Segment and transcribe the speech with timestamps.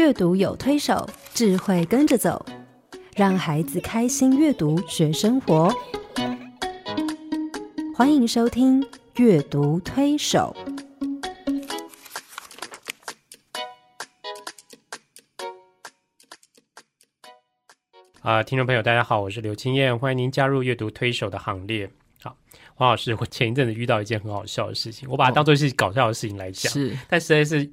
[0.00, 2.42] 阅读有推手，智慧跟着走，
[3.14, 5.70] 让孩子开心阅读学生活。
[7.94, 8.80] 欢迎收听
[9.16, 10.56] 《阅读推手》。
[18.22, 21.90] 啊，听众朋友，大家好，我是刘青燕，欢迎您加入阅读推手的行列。
[22.22, 22.34] 好，
[22.74, 27.70] 黄老师，我前一阵子遇到一件很好笑的事情，我把它当做是搞笑的事情来讲，是，但实在是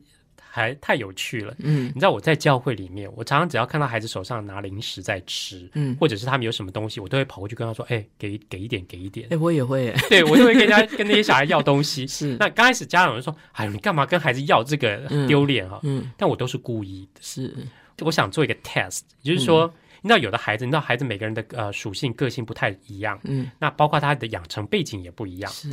[0.57, 1.53] 还太有趣了。
[1.59, 9.27] 嗯你知道我在教会里面，我常常只要看到孩子手上拿零食在吃，嗯，或者是他们有什么东西，我都会跑过去跟他说：“哎、给给一点，给一点。
[9.31, 12.07] 哎、我也会，对我就会跟人家 跟那些小孩要东西。
[12.07, 17.21] 是，那刚开始家长就说：“哎呦，你干嘛跟孩子要这个嗯丢脸哈？”嗯，但我都是故意的。
[17.21, 17.55] 是，
[18.01, 25.51] 我想做一个 test，也就是说，你知道有的孩子，你知道孩子每个人的呃属性、个性不太一样，嗯，那包括他的养成背景也不一样。
[25.51, 25.71] 是，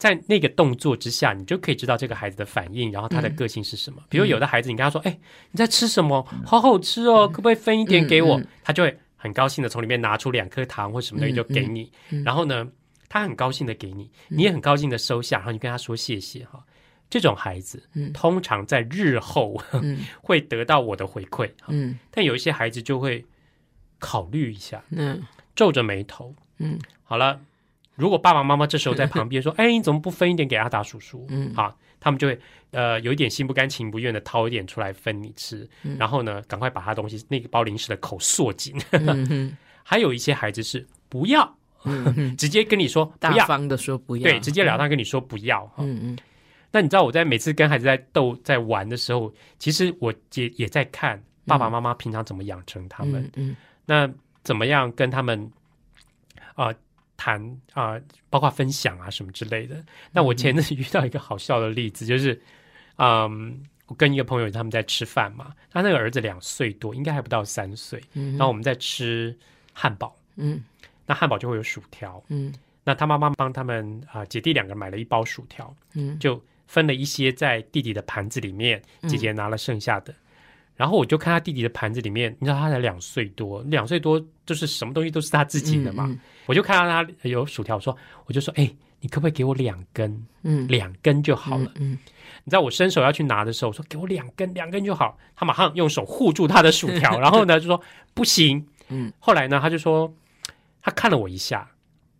[0.00, 4.02] 在那个动作之下，你就可以知道这个孩子的反应，然后他的个性是什么。
[4.08, 6.26] 比如有的孩子，你跟他说：“哎、你在吃什么？
[6.46, 11.92] 好好吃哦，可不可以分一点给我？”他就会很高兴的从里面拿出两颗糖或什么东西就给你，
[12.24, 12.66] 然后呢，
[13.10, 16.64] 他很高兴的给你，你也很高兴的收下，然后你跟他说谢谢哈。
[17.10, 18.10] 这种孩子，嗯。
[18.14, 19.98] 通常在日后嗯。
[20.22, 21.98] 会得到我的回馈，嗯。
[22.10, 23.22] 但有一些孩子就会
[23.98, 25.22] 考虑一下，嗯。
[25.54, 26.34] 皱着眉头。
[26.56, 26.78] 嗯。
[27.02, 27.38] 好了，
[28.00, 32.38] 如果爸爸妈妈这时候在 旁边说：“哎，你怎么不分一点给阿达叔叔？”嗯啊，他们就会
[32.70, 38.74] 呃有一点心不甘情不愿的掏一点出来分你吃，嗯然后呢，赶快把他东西那个包零食的口缩紧。
[38.92, 41.56] 嗯嗯 还有一些孩子是不要，
[42.38, 45.66] 直接跟你说不要，大方的说不要，对，直截了当跟你说不要。
[45.66, 46.18] 哈嗯嗯
[46.72, 53.28] 那你知道我在每次跟孩子在斗在玩的时候，其实我也也在看爸爸妈妈平常怎么养成他们。
[53.34, 53.56] 嗯
[53.86, 54.08] 那
[54.44, 55.50] 怎么样跟他们
[56.54, 56.74] 啊、呃
[57.20, 59.84] 谈啊、包括分享啊什么之类的。
[60.10, 62.40] 那我前阵子遇到一个好笑的例子，就是
[62.96, 69.36] 嗯，我跟一个朋友他们在吃饭嘛，他那个儿子两岁多，应该还不到三岁，嗯，然后我们在吃
[69.74, 70.64] 汉堡，嗯。
[71.04, 72.54] 那汉堡就会有薯条，嗯。
[72.84, 76.18] 那他妈妈帮他们啊、姐弟两个买了一包薯条，嗯。
[76.18, 80.14] 就分了一些在弟弟的盘子里面，姐姐拿了剩下的。
[80.80, 86.06] 然后我就看他弟弟的盘子里面，你知道他才两岁多，两岁多就是什么东西都是他自己的嘛。
[86.08, 88.68] 嗯我就看到他有薯条，我说我就说，哎、
[89.00, 90.26] 你可不可以给我两根？
[90.42, 91.70] 嗯，两根就好了。
[91.74, 91.90] 嗯
[92.44, 95.18] 你知道我伸手要去拿的时候，我说给我两根，两根就好。
[95.36, 97.78] 他马上用手护住他的薯条， 然后呢就说
[98.14, 98.66] 不行。
[98.88, 100.10] 嗯，后来呢他就说
[100.80, 101.70] 他看了我一下，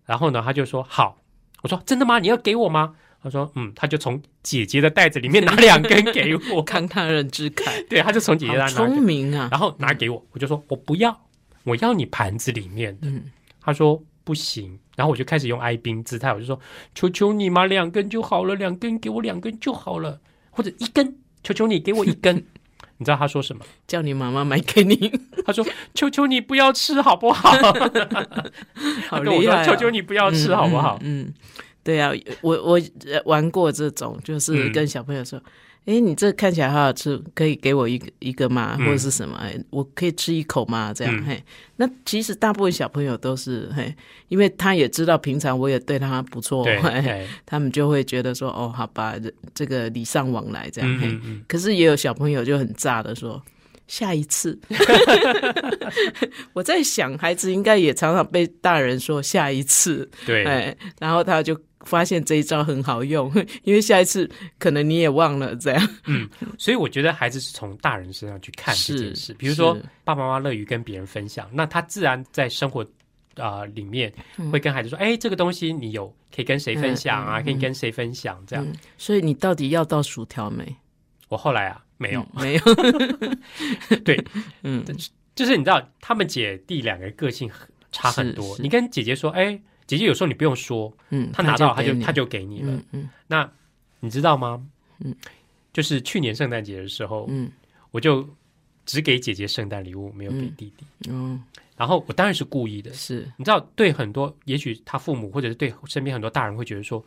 [0.04, 1.16] 然后呢他就说好。
[1.62, 2.18] 我说真的吗？
[2.18, 2.94] 你要给我吗？
[3.22, 11.26] 他说嗯，他就从姐姐的袋子里面拿两根给我，慷慨人之慨，对，他就从姐姐那拿聪明啊，然后拿给我，我就说我不要，
[11.64, 13.08] 我要你盘子里面的。
[13.08, 13.24] 嗯
[13.62, 16.58] 他说不行，然后我就开始用哀兵姿态，我就说
[16.94, 20.18] 求求你嘛，两根就好了，两根给我两根就好了，
[20.50, 22.36] 或者一根，求求你给我一根。
[22.96, 23.64] 你知道他说什么？
[23.86, 25.12] 叫你妈妈买给你，
[25.44, 25.64] 他说
[25.94, 27.50] 求求你不要吃好不好？
[29.08, 30.98] 好厉害、求求你不要吃好不好？
[31.02, 31.34] 嗯，嗯
[31.82, 35.40] 对啊，我我呃玩过这种，就是嗯跟小朋友说。
[35.86, 38.76] 哎，你这看起来好好吃，可以给我一个一个吗？
[38.78, 39.34] 嗯或者是什么？
[39.38, 40.92] 哎我可以吃一口吗？
[40.94, 41.42] 这样、嗯嘿。
[41.76, 43.92] 那其实大部分小朋友都是嘿，
[44.28, 46.66] 因为他也知道平常我也对他不错，
[47.46, 50.98] 他们就会觉得说哦，好吧，这这个礼尚往来这样。
[50.98, 53.42] 嘿，可是也有小朋友就很炸的说。
[53.88, 54.56] 下一次，
[56.52, 63.32] 我在想，孩子应该也常常被大人说下一次，对，哎，然后他就发现这一招很好用，
[63.64, 65.88] 因为下一次可能你也忘了这样。
[66.06, 69.74] 嗯所以我觉得孩子是从大人身上去看这件事，是比如说
[70.04, 72.82] 爸爸妈妈乐于跟别人分享，那他自然在生活
[73.36, 77.38] 啊、呃里面嗯会跟孩子说：“哎、这个东西你有可以跟谁分享啊？
[77.38, 78.64] 嗯嗯嗯可以跟谁分享？”这样。
[78.64, 80.76] 嗯所以你到底要到薯条没？
[81.28, 82.60] 我后来啊没有，嗯没有。
[84.04, 84.22] 对，
[84.62, 84.84] 嗯，
[85.34, 88.56] 就是你知道他们姐弟两个人个性很差很多。
[88.58, 89.58] 你跟姐姐说：“哎、
[89.90, 92.72] 姐姐有时候你不用说，嗯，他拿到他就他就给你了。
[92.72, 93.50] 嗯嗯那
[93.98, 94.64] 你知道吗？
[95.00, 95.12] 嗯，
[95.72, 97.50] 就是去年圣诞节的时候，嗯
[97.90, 98.24] 我就
[98.86, 100.86] 只给姐姐圣诞礼物，没有给嗯弟弟。
[101.08, 101.42] 嗯，
[101.76, 107.04] 然后我当然是故意的，是你知道，对很多，也许他父母或者是对身边很多大人会觉得说，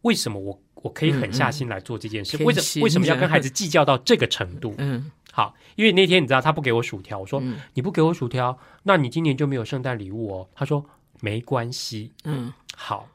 [0.00, 2.42] 为什么我我可以狠下心来做这件事？
[2.42, 4.74] 为什么为什么要跟孩子计较到这个程度？
[4.78, 10.48] 嗯好，因为那天你知道他不给我薯条，我说、嗯你不给我薯条，那你今年就没有圣诞礼物哦。
[10.54, 10.82] 他说
[11.20, 13.08] 没关系，嗯好，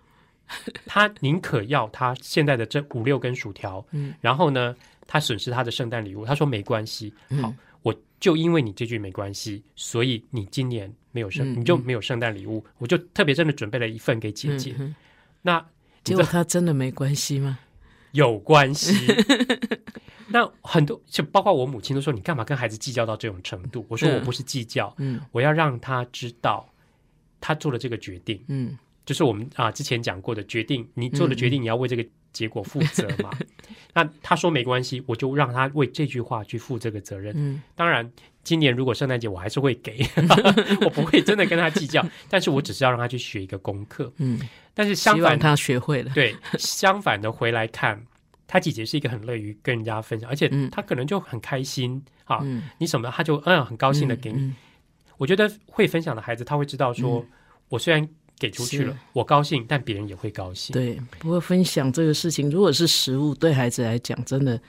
[0.86, 4.76] 他宁可要他现在的这五六根薯条，嗯然后呢，
[5.08, 6.26] 他损失他的圣诞礼物。
[6.26, 14.76] 他说没关系，好，嗯我就因为你这句没关系，所以你今年没有圣，嗯你就没有圣诞礼物，我就特别真的准备了一份给姐姐。
[15.42, 15.66] 那
[16.04, 17.60] 结果他真的没关系吗？
[18.12, 18.94] 有关系。
[20.34, 23.86] 那很多就包括我母亲都说，你干嘛跟孩子计较到这种程度？
[23.90, 26.66] 我说嗯我不是计较，嗯我要让他知道
[27.42, 33.32] 他做了这个决定，嗯就是我们啊之前讲过的决定，你做的决定你要为这个结果负责嘛。
[33.94, 37.34] 那他说没关系，我就让他为这句话去负这个责任。
[37.36, 38.10] 嗯当然，
[38.44, 40.06] 今年如果圣诞节我还是会给，
[40.86, 44.14] 我不会真的跟他计较， 但是我只是要让他去学一个功课。
[44.18, 44.40] 嗯，
[44.74, 46.12] 但是相反他学会了。
[46.14, 48.00] 对，相反的回来看，
[48.48, 54.40] 他姐姐是一个很乐于跟人家分享，而且嗯他可能就很开心啊，嗯，你什么他就嗯很高兴的给你。
[54.40, 54.56] 嗯
[55.22, 57.24] 我觉得会分享的孩子，他会知道说，
[57.70, 58.10] 我虽然
[58.40, 60.74] 给出去了，我高兴，但别人也会高兴。
[60.74, 64.60] 对，不过分享这个事情，如果是食物，对孩子来讲，真的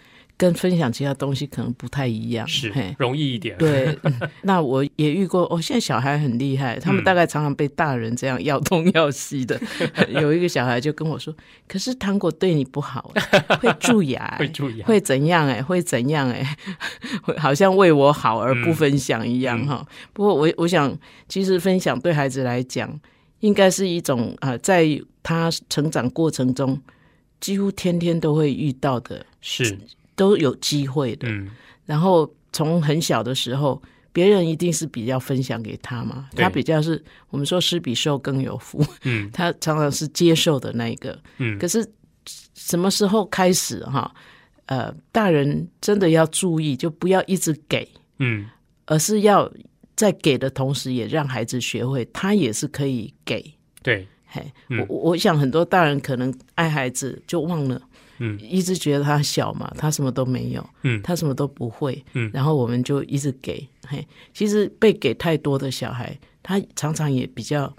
[0.42, 2.44] 跟分享其他东西可能不太一样。
[2.48, 3.56] 是嘿容易一点。
[3.58, 4.12] 对， 嗯
[4.42, 5.42] 那我也遇过。
[5.48, 9.60] 哦，现在小孩很厉害，他们嗯大概常常被大人这样要东要西的。
[10.20, 11.32] 有一个小孩就跟我说
[11.68, 13.12] ：“可是糖果对你不好，
[13.62, 16.56] 会蛀牙、会注意啊，会怎样、哎，会怎样、哎，
[17.22, 20.92] 会好像为我好而不分享一样嗯哈、不过我我想，
[21.28, 22.98] 其实分享对孩子来讲，
[23.40, 24.84] 应该是一种啊、呃在
[25.22, 26.80] 他成长过程中，
[27.38, 29.78] 几乎天天都会遇到的，是
[30.22, 31.28] 都有机会的。
[31.28, 31.48] 嗯
[31.84, 33.82] 然后从很小的时候，
[34.12, 41.18] 别人一定是比较分享给他嘛，他比较是我们说施比受更有福，嗯 他常常是接受的那一个。
[41.38, 41.84] 嗯可是
[42.54, 44.14] 什么时候开始哈？
[44.66, 47.86] 呃，大人真的要注意，就不要一直给，
[48.20, 48.48] 嗯
[48.86, 49.52] 而是要
[49.96, 53.44] 在给的同时，也让孩子学会他也是可以给。
[53.82, 54.40] 对，嘿，
[54.70, 57.82] 嗯我我想很多大人可能爱孩子就忘了，
[58.22, 58.38] 嗯。
[58.40, 61.02] 一直觉得他小嘛，他什么都没有，嗯。
[61.02, 62.30] 他什么都不会，嗯。
[62.32, 67.74] 然后我们就一直给，嘿，其实被给太多的小孩，他常常也比较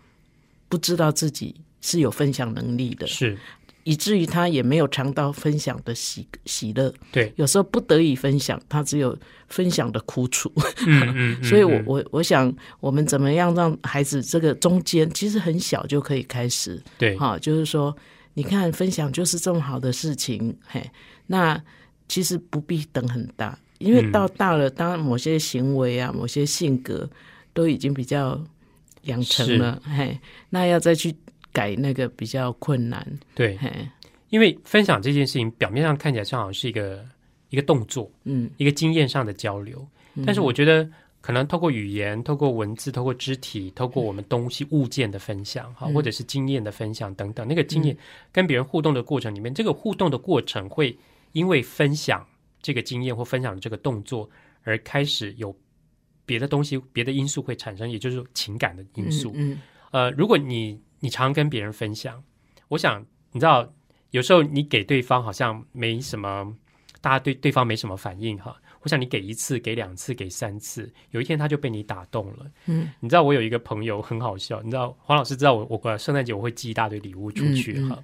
[0.69, 3.37] 不知道自己是有分享能力的，是，
[3.83, 9.17] 以至于他也没有尝到分享的喜喜乐，对，有时候不得已分享，他只有
[9.49, 10.51] 分享的苦楚，
[10.87, 17.95] 嗯嗯 嗯，所以我嗯我我想，我们怎么样让孩子这个中间其实很小就可以开始，对，哈，就是说，
[18.33, 20.89] 你看分享就是这么好的事情，嘿，
[21.27, 21.61] 那
[22.07, 24.11] 其实不必等很大，因为嗯。
[24.11, 27.09] 到大了，当然某些行为啊、某些性格
[27.53, 28.43] 都已经比较
[29.03, 30.19] 养成了，嘿，
[30.49, 31.15] 那要再去
[31.51, 33.71] 改那个比较困难，对，嘿，
[34.29, 37.05] 因为分享这件事情，表面上看起来像好像是一个
[37.49, 39.87] 一个动作，嗯，一个经验上的交流，
[40.25, 40.89] 但是我觉得。
[41.23, 47.97] 可能透过语言、透过文字、透过肢体、透过我们东西物件的分享，哈，嗯或者是经验的分享等等，那个经验
[48.29, 50.97] 跟别人互动的过程里面，这个互动的过程会
[51.31, 52.27] 因为分享
[52.61, 54.29] 这个经验或分享这个动作
[54.63, 55.57] 而开始有
[56.25, 59.31] 别的东西、别的因素会产生，也就是情感的因素。
[59.35, 59.61] 嗯
[59.91, 62.21] 呃，如果你你常跟别人分享，
[62.67, 63.73] 我想你知道，
[64.11, 66.53] 有时候你给对方好像没什么，
[66.99, 68.59] 大家对对方没什么反应哈。
[68.83, 72.45] 我想你给一次、给两次、给三次，有一天他就被你打动了。
[72.67, 78.03] 嗯，你知道我有一个朋友很好笑，你知道黄老师知道我我过圣诞节我会寄一大堆礼物出去嗯嗯哈，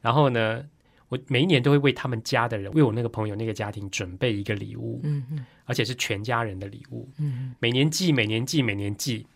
[0.00, 0.64] 然后呢，
[1.08, 7.08] 我每一年都会为他们家的人，为我那个朋友那个家庭准备一个礼物，嗯嗯而且是全家人的礼物。
[7.18, 9.26] 嗯每年寄，每年寄，每年寄。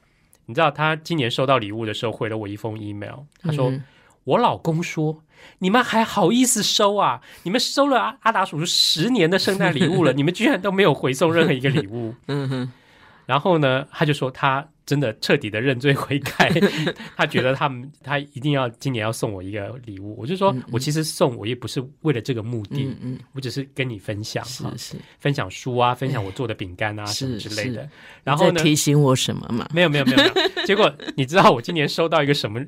[0.47, 3.83] 你知道他今年收到礼物的时候回了我一封 email，他说：“嗯
[4.25, 5.23] 我老公说，
[5.59, 7.21] 你们还好意思收啊？
[7.45, 12.15] 你们收了阿阿达叔叔十年的圣诞礼物了， 你们居然都没有回送任何一个礼物。
[12.29, 12.73] 嗯哼，”
[13.27, 16.51] 然后呢，他就说他真的彻底的认罪悔改，
[17.17, 20.17] 他觉得他们他一定要今年要送我一个礼物。
[20.19, 27.89] 我就说，我其实送我也不是为了这个目的，嗯嗯，我只是跟你分享哈是，是，分享书啊，分享我做的饼干啊是什么之类的。
[28.25, 29.65] 然后呢，提醒我什么嘛？
[29.73, 32.61] 没有没有没有没有，结果你知道我今年收到一个什么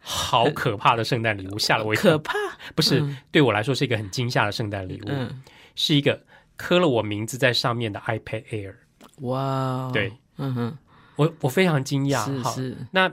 [0.00, 2.12] 好可怕的圣诞礼物，吓了我一跳。
[2.12, 2.32] 可怕，
[2.74, 3.18] 不是、嗯。
[3.30, 5.42] 对我来说是一个很惊吓的圣诞礼物，嗯，
[5.74, 6.18] 是一个
[6.56, 8.72] 刻了我名字在上面的 iPad Air。
[9.18, 10.78] 哇哦，对，嗯哼，
[11.18, 12.50] 我我非常惊讶哈。
[12.52, 13.12] 是是，那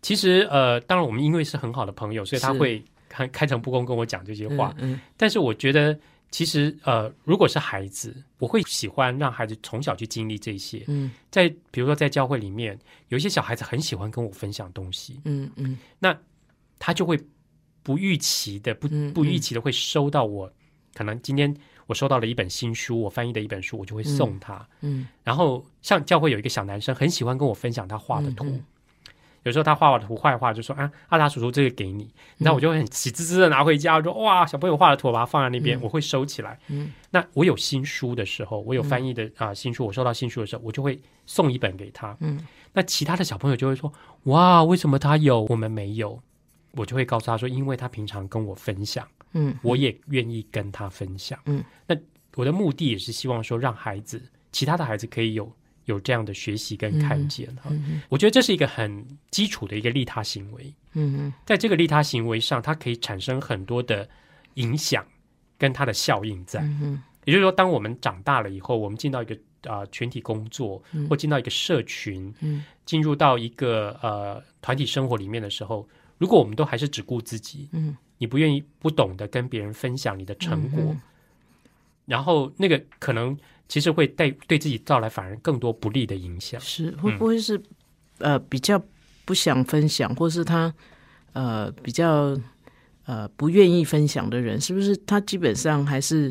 [0.00, 4.74] 其实呃，当然我们因为是很好的朋友，所以他会开开诚布公跟我讲这些话。
[4.78, 5.98] 嗯但是我觉得，
[6.30, 10.84] 其实呃，如果是孩子，我会喜欢让孩子从小去经历这些。
[10.86, 12.78] 嗯在比如说在教会里面，
[13.08, 16.16] 有一些小孩子很喜欢跟我分享东西，嗯嗯那
[16.78, 17.18] 他就会
[17.82, 20.50] 不预期的、不嗯不预期的会收到我，
[20.94, 21.54] 可能今天
[21.90, 24.64] 我收到了一本新书，我翻译的一本书，我就会送他。
[24.82, 28.44] 嗯然后像教会有一个小男生，很喜欢跟我分享他画的图。
[28.44, 28.64] 嗯嗯
[29.42, 36.60] 有时候他画的图坏画，就说啊，阿达叔叔这个给你，那我就会很喜滋滋的拿回家，我说哇，小朋友画的图，我把它放在那边，嗯我会收起来。
[36.68, 42.16] 嗯那我有新书的时候，我有翻译的啊、新书，我收到新书的时候，我就会送一本给他。
[42.20, 42.38] 嗯
[42.72, 43.92] 那其他的小朋友就会说
[44.30, 46.20] ：“哇，为什么他有我们没有？”
[46.76, 51.38] 我就会告诉他说：“因为他平常跟我分享，嗯，我也愿意跟他分享。
[51.46, 51.96] 嗯，那
[52.34, 54.22] 我的目的也是希望说，让孩子
[54.52, 55.52] 其他的孩子可以有
[55.86, 57.70] 有这样的学习跟看见哈。
[57.70, 60.72] 嗯我觉得这是一个很基础的一个利他行为。
[60.92, 64.08] 嗯嗯在这个利他行为上，它可以产生很多的
[64.54, 65.06] 影响
[65.58, 66.60] 跟它的效应在。
[66.60, 69.34] 嗯也就是说，当我们长大了以后，我们进到一个
[69.64, 81.00] 啊、呃群体工作，嗯或进到一个社群，嗯进入到一个呃团体生活里面的时候，如果我们都还是只顾自己，嗯你不愿意、不懂得跟别人分享你的成果，嗯
[82.04, 83.34] 然后那个可能
[83.66, 86.60] 其实会带对自己带来反而更多不利的影响。
[86.60, 87.58] 是会不会是、
[88.18, 88.82] 呃比较
[89.24, 90.74] 不想分享，或是他
[91.32, 92.36] 呃比较
[93.06, 96.30] 呃不愿意分享的人，是不是他基本上还是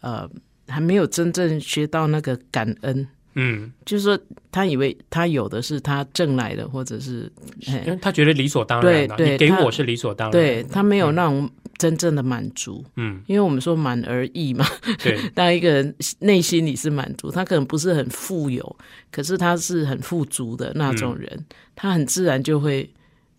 [0.00, 0.30] 呃
[0.68, 3.08] 还没有真正学到那个感恩？
[3.34, 4.18] 嗯，就是说，
[4.52, 10.32] 他以为他有的是他挣来的，或者是因哎为他觉得理所当然、啊，对对他你给我是理所当然。
[10.32, 12.84] 对，他没有那种真正的满足。
[12.96, 14.64] 嗯，因为我们说满而溢嘛，
[15.02, 18.76] 对， 当一个人内心里是满足，他可能不是很富有，
[19.10, 22.88] 可是他是很富足的那种人，他很自然就会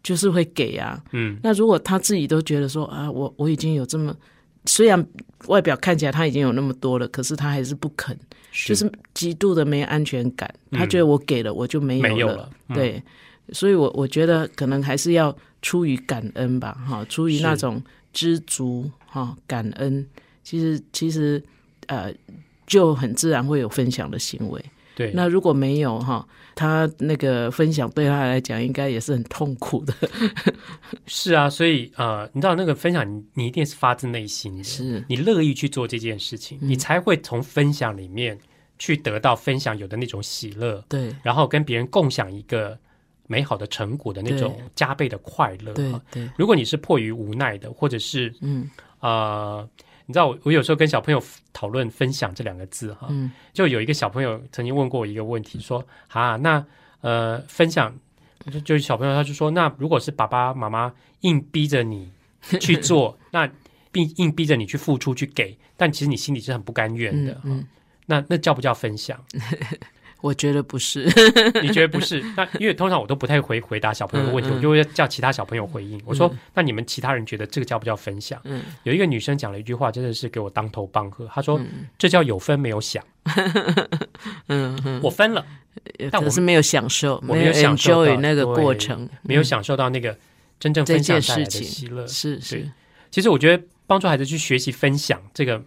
[0.04, 1.02] 就是会给啊。
[1.14, 4.14] 嗯那如果他自己都觉得说啊，我我已经有这么，
[4.66, 5.08] 虽然
[5.48, 8.18] 外表看起来他已经有那么多了，可是他还是不肯，
[8.64, 10.50] 就是极度的没安全感。
[10.72, 12.50] 嗯他觉得我给了我就没有了，没有了。
[12.70, 13.04] 嗯，对，
[13.52, 17.82] 所以我我觉得可能还是要出于感恩吧，哈，出于那种
[18.14, 20.06] 知足哈感恩，
[20.44, 21.42] 其实其实
[21.88, 22.14] 呃
[22.68, 24.64] 就很自然会有分享的行为。
[24.96, 29.94] 对，那如果没有哈，他那个分享对他来讲应该也是很痛苦的。
[31.06, 35.04] 是啊，所以呃，你知道那个分享你，你一定是发自内心的，是。
[35.08, 36.70] 你乐意去做这件事情，嗯。
[36.70, 38.40] 你才会从分享里面
[38.80, 41.14] 去得到分享有的那种喜乐，对。
[41.22, 42.78] 然后跟别人共享一个
[43.28, 45.74] 美好的成果的那种加倍的快乐。
[45.74, 48.70] 对对，如果你是迫于无奈的，或者是嗯。
[49.02, 49.70] 呃，
[50.06, 56.64] 你知道我我有时候跟小朋友讨论分享这两个字哈，嗯就有一个小朋友曾经问过我一个问题，说啊，那
[57.02, 57.94] 呃分享，
[58.52, 62.12] 就就是小朋友他就说，那如果是爸爸妈妈硬逼着你
[62.60, 63.50] 去 做，那
[63.92, 67.68] 并硬逼着你去付出去给，但其实你心里是很不甘愿的，嗯嗯，
[68.06, 69.20] 那那叫不叫分享？
[70.22, 71.06] 我觉得不是。
[71.62, 72.20] 你觉得不是？
[72.36, 76.02] 那因为通常我都不太回回答小朋友的问题，嗯嗯我就会叫其他小朋友回应。
[76.06, 78.40] 我说，那你们其他人觉得这个叫不叫分享？
[78.46, 81.28] 嗯有一个女生讲了一句话，真的是给我当头棒喝。
[81.34, 83.04] 她说：“嗯这叫有分没有享。
[84.48, 85.46] 嗯嗯，我分了，
[86.12, 90.16] 但我可是没有享受，我没有享受那个对过程，没有享受到那个
[90.60, 92.06] 真正分享带来的喜乐。
[92.08, 92.70] 是是，
[93.12, 95.62] 其实我觉得帮助孩子去学习分享这个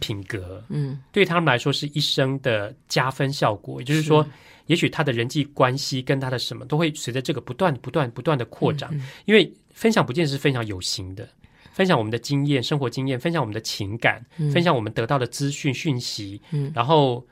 [0.00, 3.80] 品格，嗯，对他们来说是一生的加分效果。
[3.80, 4.26] 也就是说，
[4.66, 8.90] 也许他的人际关系跟他的什么都会随着这个不断、不断、不断的扩展。
[8.92, 11.28] 嗯因为分享不见是分享有形的，
[11.72, 16.72] 分享我们的经验、生活经验，分享我们的情感，分享我们得到的资讯讯息，嗯。
[16.74, 17.24] 然后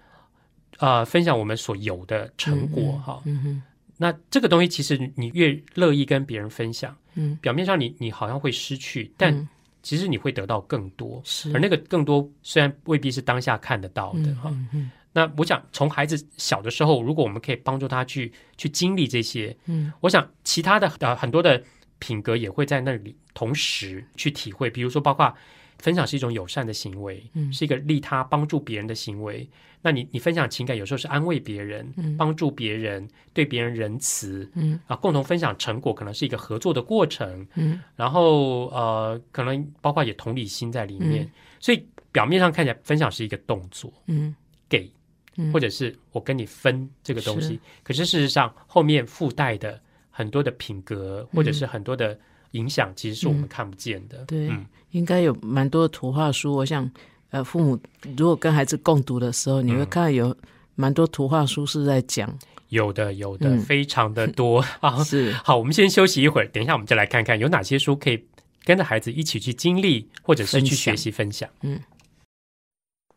[0.79, 3.21] 呃，分享我们所有的成果哈。
[3.25, 3.63] 嗯哼，
[3.97, 9.49] 那这个东西其实你越乐意跟别人分享，嗯，表面上你你好像会失去，但嗯
[9.89, 11.19] 其实你会得到更多。
[11.25, 14.51] 是，而那个更多虽然未必是当下看得到的嗯哈。
[14.51, 21.65] 嗯嗯那我想从孩子小的时候，如果我们可以帮助他去去经历这些，嗯，我想其他的呃很多的
[21.99, 24.69] 品格也会在那里同时去体会。
[24.69, 25.35] 比如说，包括
[25.79, 27.53] 分享是一种友善的行为，嗯。
[27.53, 29.49] 是一个利他帮助别人的行为。
[29.81, 32.17] 那你你分享情感，有时候是安慰别人，嗯。
[32.17, 34.79] 帮助别人，对别人仁慈，嗯。
[34.87, 37.81] 啊，共同分享成果可能是一个合作的过程，嗯。
[37.95, 41.31] 然后呃，可能包括也同理心在里面，嗯。
[41.61, 44.35] 所以表面上看起来分享是一个动作，嗯。
[44.69, 44.91] 给
[45.37, 45.53] 嗯。
[45.53, 47.55] 或者是我跟你分这个东西。
[47.55, 49.81] 是，可是事实上后面附带的
[50.11, 52.19] 很多的品格或者是很多的
[52.53, 54.19] 影响，其实是我们看不见的。
[54.19, 56.55] 嗯对嗯，应该有蛮多的图画书。
[56.55, 56.91] 我想，
[57.31, 57.79] 呃，父母
[58.17, 60.37] 如果跟孩子共读的时候，你会看到有
[60.75, 62.33] 蛮多图画书是在讲，
[62.69, 65.03] 有的有的，嗯非常的多 啊。
[65.05, 68.25] 是好，我们先休息一会儿，等一下我们再来看看有哪些书可以
[68.65, 71.49] 跟着孩子一起去经历，或者是去学习分享。
[71.63, 71.81] 嗯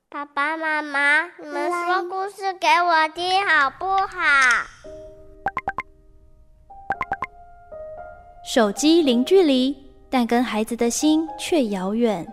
[0.09, 4.67] 爸爸妈妈，你们说故事给我听好不好？
[8.43, 9.75] 手机零距离，
[10.09, 12.25] 但跟孩子的心却遥远。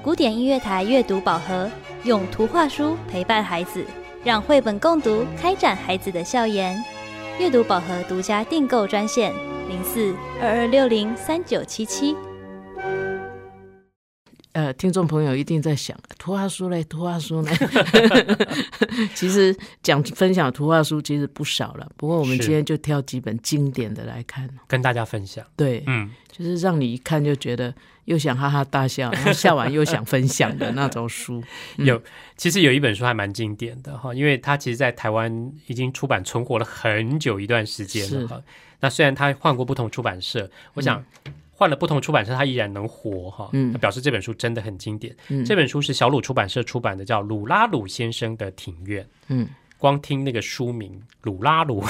[0.00, 1.68] 古典音乐台阅读宝盒，
[2.04, 3.84] 用图画书陪伴孩子，
[4.22, 6.80] 让绘本共读开展孩子的笑颜。
[7.40, 9.32] 阅读宝盒独家订购专线：
[9.68, 12.14] 零四二二六零三九七七。
[14.58, 17.52] 呃，听众朋友一定在想，图画书嘞，图画书呢？
[19.14, 24.50] 其实讲分享图画书其实不少了，不过我们今天就挑几本经典的来看。
[24.66, 25.46] 跟大家分享。
[25.54, 27.72] 对，嗯，就是让你一看就觉得
[28.06, 31.40] 又想哈哈大笑，然后笑完又想分享的那种书。
[31.76, 32.02] 嗯 有，
[32.36, 38.42] 其实有一本书还蛮经典的哈，因为它其实在台湾已经出版存活了很久一段时间了哈。
[38.80, 41.04] 那虽然它换过不同出版社，我想
[41.58, 43.50] 换了不同出版社，它依然能活哈。
[43.52, 45.12] 嗯那表示这本书真的很经典。
[45.28, 49.02] 嗯这本书是小鲁出版社出版的，叫《鲁拉鲁先生的庭院》。
[49.26, 51.84] 嗯，光听那个书名“鲁拉鲁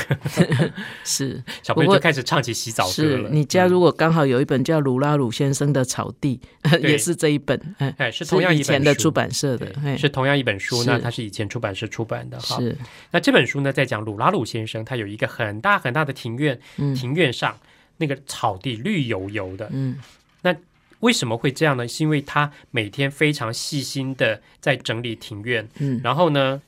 [1.04, 3.28] 是”， 小朋友就开始唱起洗澡歌了。
[3.28, 9.66] 你家嗯如果刚好有一本叫鲁拉鲁先生的草地， 对也是这一本，哎，哎是同样一以前的出版社的
[9.98, 12.56] 是同样一本书，那它是以前出版社出版的哈。
[12.58, 12.74] 是
[13.10, 17.56] 那这本书呢，在讲鲁拉鲁先生，他有一个很大很大的庭院，嗯庭院上
[17.98, 19.68] 那个草地绿油油的。
[19.72, 20.00] 嗯
[20.40, 20.56] 那
[21.00, 21.86] 为什么会这样呢？
[21.86, 26.60] 是因为他每天非常细心的在整理庭院，嗯然后呢，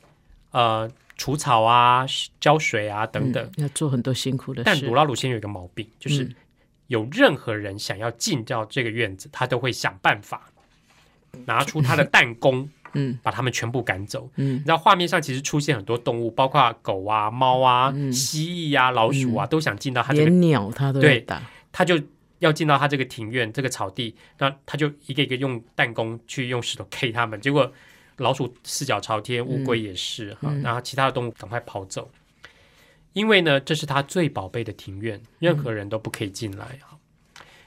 [0.53, 2.07] 呃，除草啊、
[2.39, 3.45] 浇水啊等等。
[3.57, 4.95] 嗯要做很多辛苦的事但鲁。
[4.95, 6.35] 拉鲁先生有一个毛病，就是嗯
[6.89, 10.51] 有任何人想要进到这个院子，他都会想办法
[11.47, 13.19] 拿出他的弹弓，嗯。
[13.23, 14.31] 把他们全部赶走。
[14.37, 14.55] 嗯。
[14.55, 18.13] 你知道画面上其实出现很多动物，包括狗啊、猫啊、嗯。
[18.13, 21.43] 蜥蜴啊、老鼠啊，都想进到他这个，鸟他对打，
[21.73, 22.01] 他就
[22.39, 27.71] 要进到他这个庭院、这个草地，那他就一个一个用弹弓去用石头 K 他们，结果
[28.17, 30.63] 老鼠四脚朝天，乌龟也是哈，嗯。
[30.63, 32.11] 然后其他的动物赶快跑走，
[33.13, 36.97] 因为呢，这是他最宝贝的庭院，任何人都不可以进来哈。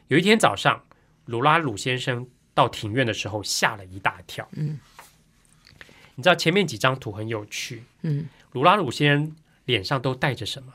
[0.07, 0.83] 有一天早上，
[1.25, 4.47] 鲁拉鲁先生到庭院的时候，吓了一大跳。
[4.51, 4.79] 嗯，
[6.15, 10.73] 你知道前面几张图很有趣，嗯，鲁拉鲁先生脸上都戴着什么？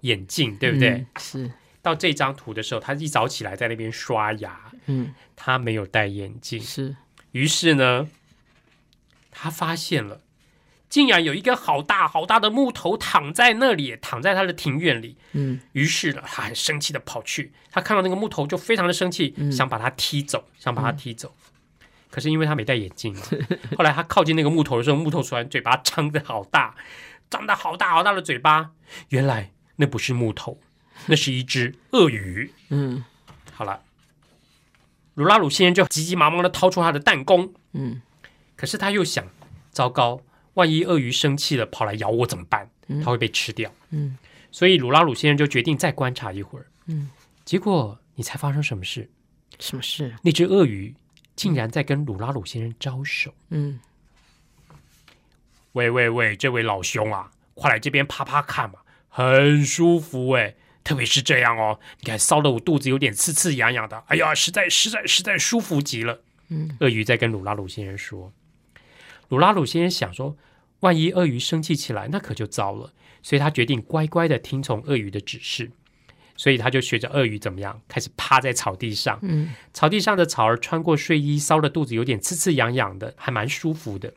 [0.00, 0.90] 眼镜，对不对？
[0.90, 6.60] 嗯是，到这张图的时候，他一早起来在那边刷牙，嗯他没有戴眼镜。
[6.60, 6.96] 是，
[7.30, 8.08] 于是呢，
[9.30, 10.20] 他发现了，
[10.88, 15.16] 竟然有一根好大好大的木头躺在那里，躺在他的庭院里。
[15.34, 21.32] 嗯于是呢，他很生气的跑去，他看到那个木头就非常的生气，嗯想把它踢走，想把它踢走。
[22.12, 23.22] 可是因为他没戴眼镜嘛，
[23.76, 26.76] 后来他靠近那个木头的时候，木头突然嘴巴张得好大，
[27.30, 28.70] 张得好大好大的嘴巴，
[29.08, 30.60] 原来那不是木头，
[31.06, 32.52] 那是一只鳄鱼。
[32.68, 33.02] 嗯
[33.54, 33.80] 好了，
[35.14, 38.02] 鲁拉鲁先生就急急忙忙的掏出他的弹弓，嗯
[38.56, 39.26] 可是他又想，
[39.70, 40.20] 糟糕，
[40.54, 42.68] 万一鳄鱼生气了跑来咬我怎么办？
[43.02, 43.72] 他会被吃掉。
[43.90, 44.18] 嗯
[44.50, 46.66] 所以鲁拉鲁先生就决定再观察一会儿。
[46.86, 47.08] 嗯，
[47.42, 49.08] 结果你猜发生什么事？
[49.58, 50.14] 什么事？
[50.22, 50.94] 那只鳄鱼
[51.36, 53.32] 竟然在跟鲁拉鲁先生招手。
[53.50, 53.80] 嗯
[55.72, 60.54] 喂喂喂，这位老兄啊，快来这边趴趴看嘛，很舒服哎。
[60.84, 66.20] 特别是这样哦，你看烧的我肚子有点刺刺痒痒的，哎呀，实在实在实在舒服极了。
[66.48, 68.32] 嗯，鳄鱼在跟鲁拉鲁先生说，
[69.28, 70.36] 鲁拉鲁先生想说，
[70.80, 72.92] 万一鳄鱼生气起来，那可就糟了，
[73.22, 75.70] 所以他决定乖乖的听从鳄鱼的指示，
[76.42, 84.12] 所以他就学着鳄鱼怎么样，开始趴在草地上，嗯草地上的草儿穿过睡衣，烧的肚子有点刺刺痒痒的，还蛮舒服的，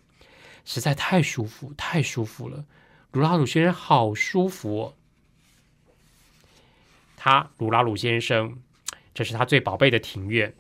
[0.66, 2.66] 实在太舒服，太舒服了。
[3.12, 4.94] 鲁拉鲁先生好舒服哦。
[7.16, 8.58] 他鲁拉鲁先生，
[9.14, 10.52] 这是他最宝贝的庭院。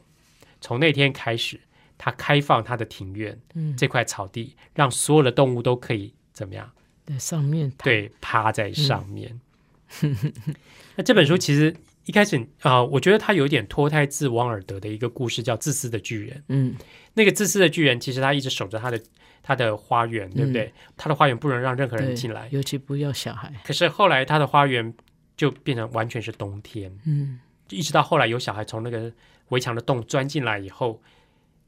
[0.61, 1.59] 从那天开始，
[1.97, 6.71] 他开放他的庭院嗯，这块草地，让所有的动物都可以怎么样？
[7.07, 9.41] 在上面，对，趴在上面。
[10.95, 16.37] 那这本书其实一开始啊、我觉得它有一点脱胎自王尔德的一个故事，叫《自私的巨人》。
[16.49, 16.75] 嗯
[17.13, 19.01] 那个自私的巨人，其实他一直守着他的
[19.41, 20.73] 他的花园，对不对？
[20.97, 22.47] 他的花园不能让任何人进来。
[22.51, 23.51] 尤其不要小孩。
[23.63, 24.93] 可是后来他的花园
[25.37, 29.11] 就变成完全是冬天，嗯一直到后来有小孩从那个
[29.49, 31.01] 围墙的洞钻进来以后，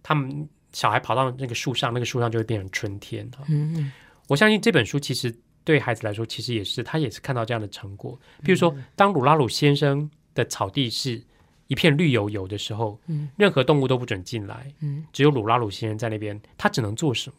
[0.04, 3.28] 他们小孩跑到那个树上，那个树上就会变成春天。
[3.48, 3.92] 嗯嗯
[4.28, 5.34] 我相信这本书其实
[5.68, 8.18] 对孩子来说，其实也是他也是看到这样的成果。
[8.42, 11.22] 比如说，当鲁拉鲁先生的草地是
[11.68, 17.36] 一片绿油油的时候，嗯任何动物都不准进来，嗯，只有鲁拉鲁先生在那边，他只能做什么？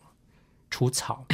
[0.69, 1.25] 除草、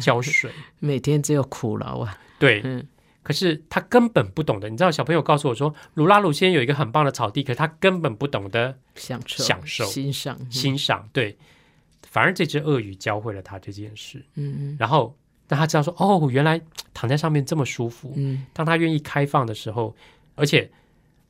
[0.00, 0.50] 浇水。
[0.80, 2.18] 每天只有苦劳啊。
[2.40, 2.84] 对，嗯
[3.22, 4.68] 可是他根本不懂得。
[4.68, 10.50] 你知道，小朋友告诉我说，鲁拉鲁先生有一个很棒的草地，可是他根本不懂得享受享受欣赏。
[10.50, 11.08] 欣赏。
[11.12, 11.36] 对，
[12.02, 15.14] 反而这只鳄鱼教会了他这件事，嗯嗯然后
[15.50, 16.60] 让他知道说，哦，原来
[16.94, 18.14] 躺在上面这么舒服。
[18.16, 19.94] 嗯当他愿意开放的时候，
[20.36, 20.70] 而且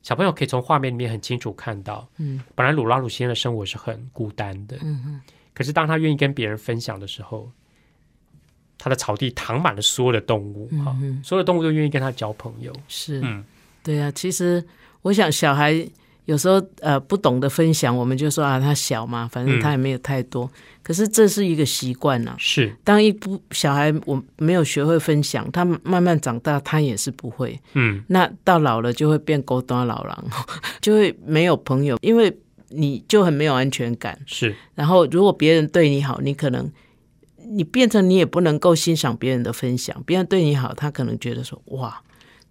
[0.03, 5.21] 小朋友可以从画面里面很清楚看到，嗯本来鲁拉鲁先生的生活是很孤单的，嗯嗯
[5.55, 7.51] 可是当他愿意跟别人分享的时候，
[8.77, 12.71] 他的草地躺满了所有的动物，哈、嗯嗯，所有的动物都愿意跟他交朋友。
[12.87, 13.19] 是。
[13.23, 13.43] 嗯，
[13.83, 14.63] 对啊，其实
[15.01, 15.73] 我想小孩
[16.25, 20.49] 有时候呃不懂得分享，我们就说啊他小嘛，反正他也没有太多。
[20.83, 22.35] 可是这是一个习惯呐。
[22.37, 27.59] 是，当一不小孩我没有学会分享，他慢慢长大，他也是不会。
[27.73, 30.25] 嗯，那到老了就会变孤单老狼，
[30.79, 32.35] 就会没有朋友，因为
[32.69, 34.17] 你就很没有安全感。
[34.25, 36.71] 是，然后如果别人对你好，你可能
[37.37, 40.01] 你变成你也不能够欣赏别人的分享。
[40.05, 42.01] 别人对你好，他可能觉得说哇。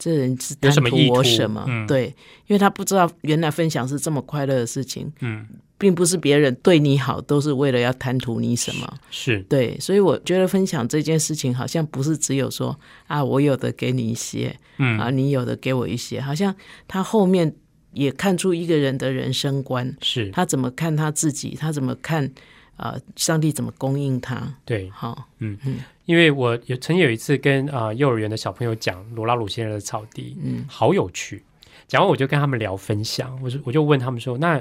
[0.00, 1.64] 这人是贪图我什么？
[1.86, 2.06] 对，
[2.46, 5.12] 因为他不知道原来分享是这么快乐的事情。
[5.20, 8.90] 嗯，并不是别人对你好都是为了要贪图你什么。
[9.10, 12.74] 是对，所以我觉得分享这件事情好像不是只有说
[13.06, 16.54] 啊，我有的给你一些，嗯啊，你有的给我一些，好像
[16.88, 17.54] 他后面
[17.92, 22.30] 也看出一个人的人生观，是他怎么看他自己，他怎么看
[22.76, 24.54] 啊，上帝怎么供应他？
[24.64, 25.76] 对，好，嗯嗯。
[26.10, 31.40] 因为我有曾经有一次跟啊幼儿园的小朋友讲罗拉鲁先生的草地，嗯，好有趣。
[31.86, 34.60] 讲完我就跟他们聊分享，我就我就问他们说：“那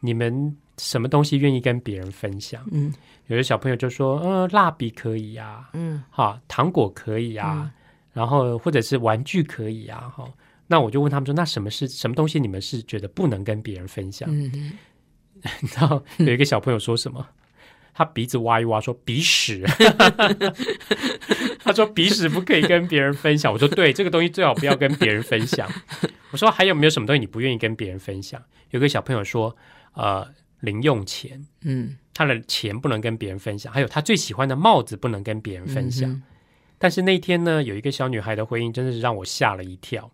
[0.00, 2.92] 你们什么东西愿意跟别人分享？”嗯，
[3.28, 7.70] 有的小朋友就说：“呃，蜡笔可以啊，嗯，哈，糖果可以呀，
[8.12, 10.28] 然后或者是玩具可以啊，哈。”
[10.66, 12.40] 那我就问他们说：“那什么是什么东西？
[12.40, 14.72] 你们是觉得不能跟别人分享？”嗯，
[15.62, 17.24] 你知道有一个小朋友说什么？
[17.98, 19.64] 他鼻子挖一挖，说鼻屎。
[21.58, 23.52] 他说鼻屎不可以跟别人分享。
[23.52, 25.68] 我说对，这个东西最好不要跟别人分享。
[26.30, 28.40] 我说还有没有什么东西你不愿意跟别人分享？
[28.70, 29.56] 有个小朋友说，
[29.94, 30.24] 呃，
[30.60, 33.72] 零用钱，嗯，他的钱不能跟别人分享。
[33.72, 36.22] 还有他最喜欢的帽子不能跟别人分享。
[36.78, 40.08] 但是那天呢，有一个小女孩的回应真的是让我吓了一跳。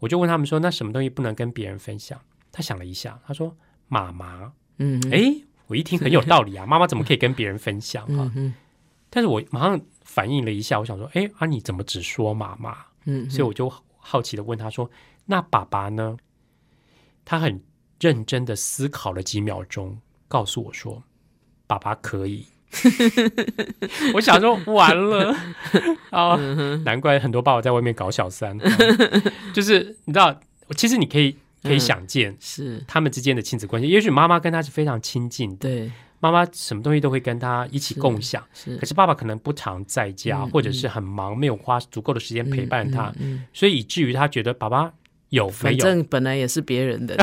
[0.00, 2.20] 我就问他们说，那什么东西不能跟别人分享？
[2.50, 3.56] 他想了一下，他说
[3.86, 4.52] 妈妈。
[4.78, 5.44] 嗯，哎。
[5.68, 8.32] 我一听很有道理啊， 妈妈怎么可以跟别人分享啊？
[9.10, 12.76] 但是我马上反应了一下，我想说，哎，啊，你怎么只说妈妈？
[13.06, 14.90] 嗯，所以我就好奇的问他说
[15.24, 16.16] ：“那爸爸呢？”
[17.24, 17.62] 他很
[18.00, 21.02] 认真的思考了几秒钟，告诉我说
[21.66, 22.46] ：“爸爸可以。
[24.14, 25.34] ”我想说完了
[26.10, 26.36] 啊，
[26.84, 28.58] 难怪很多爸爸在外面搞小三，
[29.54, 30.38] 就是你知道，
[30.76, 31.36] 其实你可以。
[31.62, 33.88] 可以想见，是他们之间的亲子关系。
[33.88, 35.90] 也许妈妈跟他是非常亲近的，对，
[36.20, 38.44] 妈妈什么东西都会跟他一起共享。
[38.52, 43.12] 是，可是爸爸可能不常在家，或者是很忙，没有花足够的时间陪伴他，
[43.52, 44.92] 所以以至于他觉得爸爸
[45.30, 47.16] 有没有，反正本来也是别人的，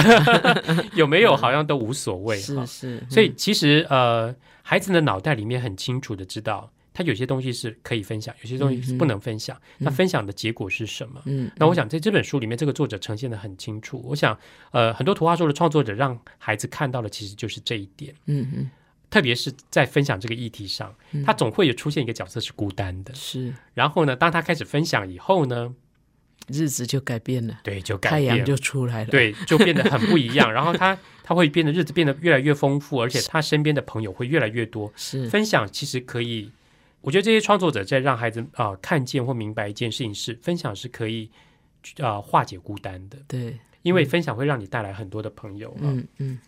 [0.95, 2.37] 有没有好像都无所谓。
[2.37, 6.71] 是是，所以其实呃，孩子的脑袋里面很清楚的知道。
[6.95, 9.60] 他有些东西是可以分享，有些东西是不能分享。
[9.79, 11.21] 那分享的结果是什么？
[11.25, 14.01] 嗯，那我想在这本书里面，这个作者呈现的很清楚。
[14.05, 14.39] 我想，
[14.71, 18.15] 呃，很多图画书的创作者让孩子看到的其实就是这一点。
[18.27, 18.69] 嗯嗯，
[19.10, 23.13] 特别是在分享这个议题上，他总会有出现一个角色是孤单的。
[23.13, 23.53] 是。
[23.73, 25.75] 然后呢，当他开始分享以后呢，
[26.47, 27.60] 日子就改变了。
[27.62, 29.10] 对，就改变，太阳就出来了。
[29.10, 30.49] 对，就变得很不一样。
[30.53, 34.89] 然后他他会变得日子变得越来越丰富，而且他身边的朋友会越来越多。
[34.95, 35.27] 是。
[35.27, 36.49] 分享其实可以。
[37.05, 41.29] 我觉得这些创作者在让孩子啊看见或明白一件事情是分享是可以
[41.99, 45.77] 啊化解孤单的，对，因为分享会让你带来很多的朋友。
[45.79, 46.39] 嗯嗯。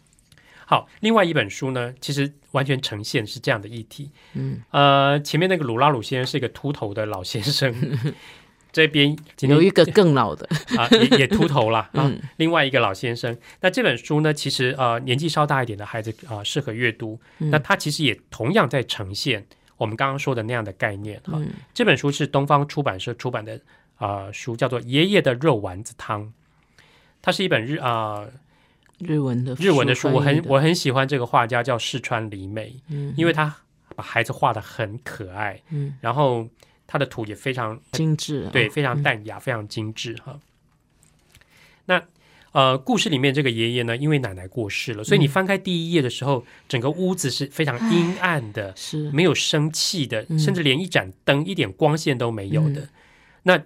[0.66, 4.10] 好，另外一本书呢，其实完全呈现是这样的议题。
[4.34, 7.74] 嗯呃，前面那个鲁拉鲁先生是一个秃头的老先生，
[8.74, 12.12] 这边有一个更老的啊，也也秃头了 啊。
[12.36, 17.18] 另外一个老先生，那这本书呢，其实呃年纪稍大一点的孩子啊适合阅读。
[17.38, 19.46] 那他其实也同样在呈现。
[19.78, 21.40] 我们刚刚说的那样的概念哈，
[21.74, 23.62] 这本书是东方出版社出版的
[23.96, 26.26] 啊书，叫做《爷爷的肉丸子汤》，
[27.22, 28.28] 它是一本日啊
[29.00, 33.56] 日文的日文的书，我很我很喜欢这个画家叫四川里美，嗯，因为他
[33.96, 36.48] 把孩子画的很可爱，嗯，然后
[36.86, 40.40] 他的图也非常精致，对，非常淡雅，非常精致哈。
[41.86, 42.04] 那。
[42.58, 49.12] 呃，故事里面这个爷爷呢，因为奶奶过世了，所以你翻开第一页的时候，整个屋子是非常阴暗的，是。
[49.12, 52.90] 没有生气的，甚至连一盏灯、一点光线都没有的。
[53.44, 53.62] 那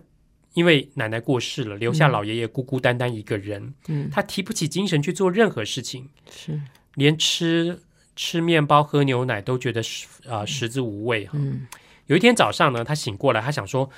[0.55, 6.59] 因为奶奶过世了，留下老爷爷孤孤单单一个人，嗯，他提不起精神去做任何事情，是。
[6.95, 7.79] 连吃
[8.17, 9.81] 吃面包、喝牛奶都觉得
[10.27, 11.39] 啊食之无味哈。
[12.07, 13.89] 有一天早上呢，他醒过来，他想说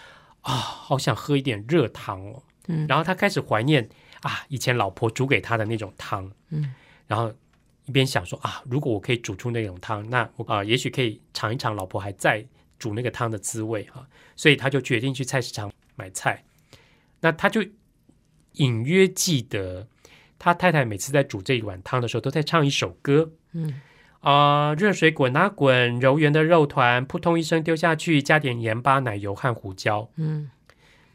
[0.41, 3.89] 啊，好想喝一点热汤哦，嗯，然后他开始怀念。
[4.23, 6.73] 啊，以前老婆煮给他的那种汤，嗯，
[7.07, 7.31] 然后
[7.85, 12.43] 一边想说啊，如果我可以煮出那种汤，那我啊，也许可以尝一尝老婆还在
[12.79, 14.07] 煮那个汤的滋味哈。
[14.35, 16.43] 所以他就决定去菜市场买菜。
[17.19, 17.63] 那他就
[18.53, 19.87] 隐约记得，
[20.39, 23.81] 他太太每次在煮这一碗汤的时候，都在唱一首歌，嗯
[24.21, 30.49] 啊，热水滚啊滚，柔圆的肉团扑通一声丢下去，加点盐巴、奶油和胡椒，嗯。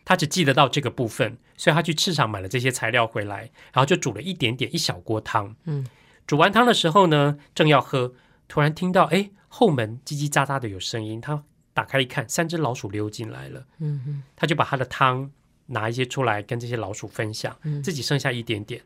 [0.05, 3.43] 他只记得到这个部分，所以他去市场买了这些材料回来，
[3.73, 5.55] 然后就煮了一点点一小锅汤。
[5.65, 5.87] 嗯，
[6.27, 8.15] 煮完汤的时候呢，正要喝，
[8.49, 11.43] 突然听到哎后门叽叽喳喳的有声音，他
[11.75, 13.67] 打开一看，三只老鼠溜进来了。
[13.81, 15.31] 嗯哼他就把他的汤
[15.67, 18.81] 拿一些出来跟这些老鼠分享，嗯自己剩下一点点。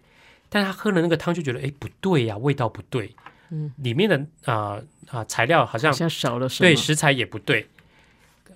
[0.49, 3.15] 但他喝了那个汤就觉得，哎，不对呀、味道不对。
[3.51, 4.81] 嗯，里面的啊
[5.11, 6.69] 啊、材料好像好像少了什么？
[6.71, 7.69] 对食材也不对。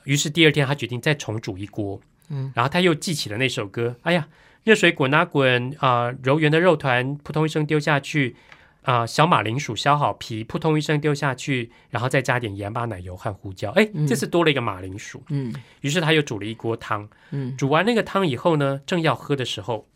[0.04, 4.28] 于是第二天他决定再重煮一锅，嗯，然后他又记起了那首歌，哎呀，
[4.64, 8.36] 热水滚啊滚啊、揉圆的肉团扑通一声丢下去。
[8.82, 13.72] 啊、小马铃薯削好皮，扑通一声丢下去，然后再加点盐巴、奶油和胡椒。
[13.72, 15.20] 哎，嗯这次多了一个马铃薯。
[15.28, 17.08] 嗯于是他又煮了一锅汤。
[17.32, 19.88] 嗯煮完那个汤以后呢，正要喝的时候，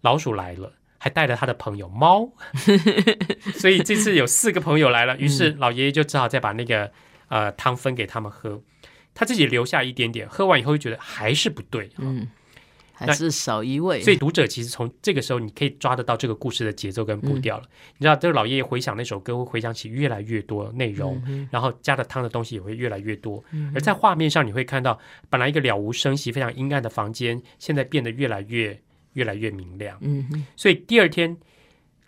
[0.00, 2.32] 老鼠来了，还带了他的朋友猫，
[3.54, 5.16] 所以这次有四个朋友来了。
[5.18, 6.90] 于是老爷爷就只好再把那个
[7.28, 8.60] 呃汤分给他们喝，
[9.14, 11.88] 他自己留下一点点，喝完以后就觉得还是不对。
[11.98, 12.28] 嗯，
[12.92, 14.00] 还是少一味。
[14.02, 17.64] 所以读者其实从这个时候，你可以抓得到这个故事的节奏跟步调了。
[17.98, 23.42] 你知道，这个老爷爷回想那首歌，会回想起越来越多内容，然后加的汤的东西也会越来越多。
[23.74, 24.98] 而在画面上，你会看到
[25.30, 28.80] 本来一个了无声息、非常阴暗的房间，现在变得越来越
[29.14, 29.98] 越来越明亮。
[30.00, 31.36] 嗯所以第二天，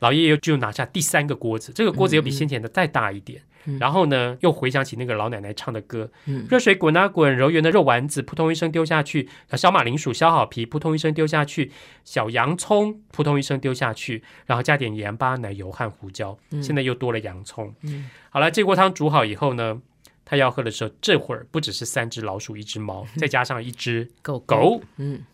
[0.01, 3.43] 老爷爷又就拿下第三个锅子，这个锅子又比先前的再大一点。
[3.81, 11.73] 然后呢，又回想起那个老奶奶唱的歌：嗯热水滚啊滚，揉圆的肉丸子扑通一声丢下去，小马铃薯削好皮，扑通一声丢下去，
[12.05, 16.39] 小洋葱扑通一声丢下去，然后加点盐巴、奶油和胡椒。
[16.63, 17.75] 现在又多了洋葱。
[17.83, 19.83] 嗯好了，这锅汤煮好以后呢，
[20.25, 25.25] 他要喝的时候，这会儿不只是三只老鼠、一只猫，再加上一只狗狗，嗯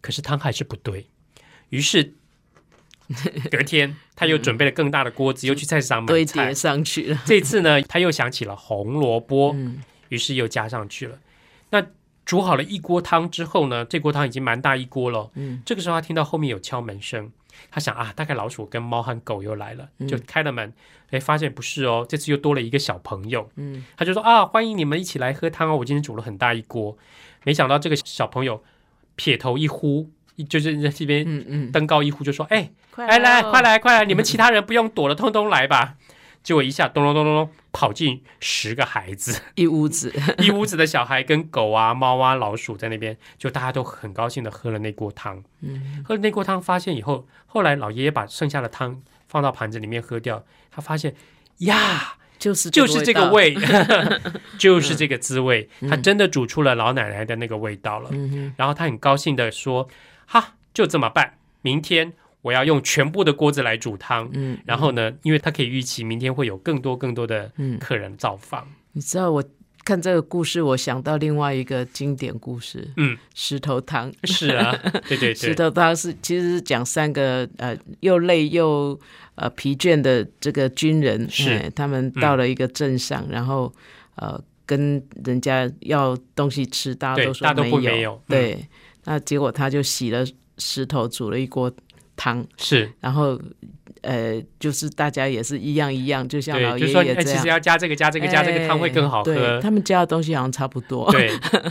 [0.00, 1.08] 可是汤还是不对，
[1.70, 2.14] 于是
[3.50, 6.54] 隔天他又准备了更大的锅子，又去菜市场买堆菜叠。
[6.54, 7.20] 上去了。
[7.24, 11.18] 这次呢，他又想起了红萝卜，嗯于是又加上去了。
[11.70, 11.84] 那
[12.24, 15.30] 煮好了一锅汤之后呢，这锅汤已经蛮大一锅了。
[15.34, 17.32] 嗯这个时候他听到后面有敲门声，
[17.70, 20.72] 他想啊，大概老鼠跟猫和狗又来了，嗯就开了门，
[21.10, 23.50] 哎，发现不是哦，这次又多了一个小朋友。
[23.56, 26.96] 嗯他就说啊，欢迎你们一起来喝汤哦，我今天煮了很大一锅。
[27.44, 28.62] 没想到这个小朋友
[29.16, 30.08] 撇头一呼，
[30.48, 33.62] 就是在这边嗯嗯，登高一呼，就说：“哎、快来来，哦快！
[33.62, 35.94] 来快来，你们其他人不用躲了，通通来吧。”
[36.42, 40.12] 结果一下咚咚咚咚咚跑进十个孩子，一屋子。
[40.42, 45.44] 一屋子的小孩跟狗啊、猫啊、老鼠在那边，就大家都很高兴的喝了那锅汤。
[45.60, 51.14] 嗯喝了那锅汤，发现以后，后来老爷爷把剩下的汤放到盘子里面喝掉，他发现
[51.58, 53.56] 呀，就是就是这个味
[54.58, 58.08] 就是这个滋味，嗯他真的煮出了老奶奶的那个味道了。
[58.10, 59.88] 嗯哼然后他很高兴的说
[60.26, 64.28] ：“哈，就这么办，明天我要用全部的锅子来煮汤。
[64.34, 67.78] 嗯，然后呢，因为他可以预期明天会有更多更多的嗯。
[67.78, 68.68] 客人造访。
[68.92, 69.42] 你知道我
[69.84, 74.12] 看这个故事，我想到另外一个经典故事，嗯，石头汤。
[74.24, 74.78] 是啊，
[75.08, 78.98] 对对石对，头汤是其实是讲三个呃又累又
[79.34, 81.50] 呃疲倦的这个军人，是。
[81.50, 83.72] 哎他们到了一个镇上，然后
[84.16, 88.14] 呃跟人家要东西吃，大家都说大家都不没没有。
[88.14, 88.28] 嗯。
[88.28, 88.68] 对，
[89.04, 90.24] 那结果他就洗了
[90.58, 91.72] 石头煮了一锅
[92.16, 93.40] 汤，是然后
[94.02, 97.24] 呃就是大家也是一样一样，就像老爷爷这样。
[97.24, 99.60] 其实要加这个加这个加这个汤会更好喝。
[99.60, 101.10] 他们加的东西好像差不多。
[101.12, 101.30] 对，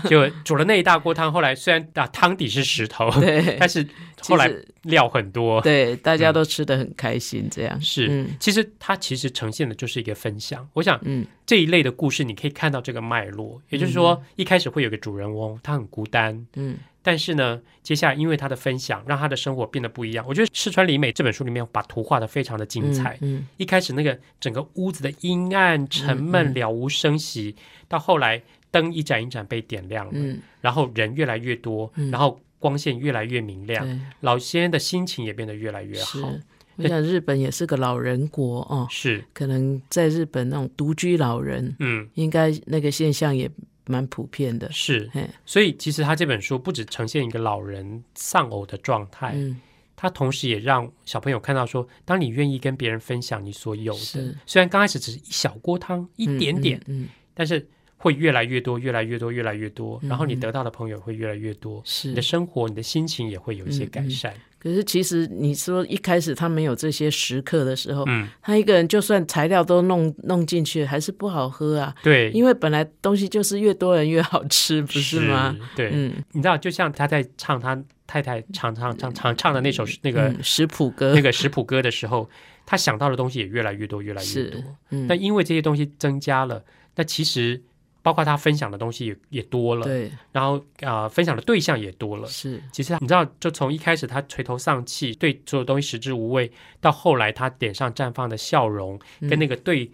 [0.09, 3.85] 就煮了那一大锅汤，后来虽然啊汤底是石头，对 但是
[4.21, 4.49] 后来
[4.83, 5.61] 料很多。
[5.61, 10.67] 对，大家都吃的很开心，这样是，嗯其实它其实呈现的就是一个分享。
[10.73, 20.25] 我想嗯这一类的故事，你可以看到这个脉络，也就是说，一开始会有个主人翁，他很孤单，嗯但是呢，接下来因为他的分享，让他的生活变得不一样。
[20.27, 23.17] 我觉得赤川里美这本书里面把图画的非常的精彩。
[23.21, 27.55] 嗯一开始那个整个屋子的阴暗、沉闷、嗯了无声息，
[27.87, 32.11] 到后来灯一盏一盏被点亮了，嗯，然后人越来越多，嗯。
[32.11, 36.31] 然后光线越来越明亮，对，老先生的心情也变得越来越好。。
[36.77, 43.49] 我想日本也是个老人国哦，是，可能在日本那种独居老人，嗯，应该那个现象也
[43.85, 44.71] 蛮普遍的。
[44.71, 45.09] 是。
[45.45, 49.59] 所以其实他这本书不只呈现一个老人丧偶的状态，嗯，
[49.95, 57.67] 他同时也让小朋友看到说，当你愿意跟别人分享你所有的是，虽然刚开始只是一小锅汤，一点点，嗯，嗯，嗯但是
[57.97, 62.21] 会越来越多，越来越多，越来越多，嗯然后你得到的朋友会越来越多，你的。
[62.21, 64.33] 生活、你的心情也会有一些嗯嗯改善。
[64.61, 71.95] 可是其实你说一开始他没有这些时刻的时候，嗯，他一个人就算材料都弄弄进去，还是不好喝啊。
[72.03, 75.57] 对，因为本来东西就是越多人越好吃，不是吗？？
[75.75, 82.29] 对，嗯，你知道，就像他在唱他太太唱唱唱唱唱的那首那个、嗯食谱歌那个食谱歌的时候，
[82.65, 84.61] 他想到的东西也越来越多，越来越多。
[84.91, 86.63] 嗯那因为这些东西增加了，
[86.95, 87.61] 那其实
[88.01, 92.27] 包括他分享的东西也也多了，对，然后啊、呃分享的对象也多了。
[92.27, 99.91] 是，其实你知道，就从一开始他垂头丧气，对所有东西食之无味，到后来他脸上绽放的笑容，跟那个对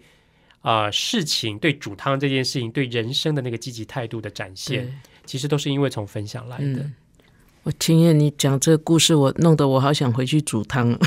[0.62, 6.64] 呃事情、对煮汤这件事情、对人生的那个积极态度的展现，，其实都是因为从分享来的。
[6.64, 6.94] 嗯。
[7.68, 10.98] 我青燕，你讲这个故事，我弄得我好想回去煮汤。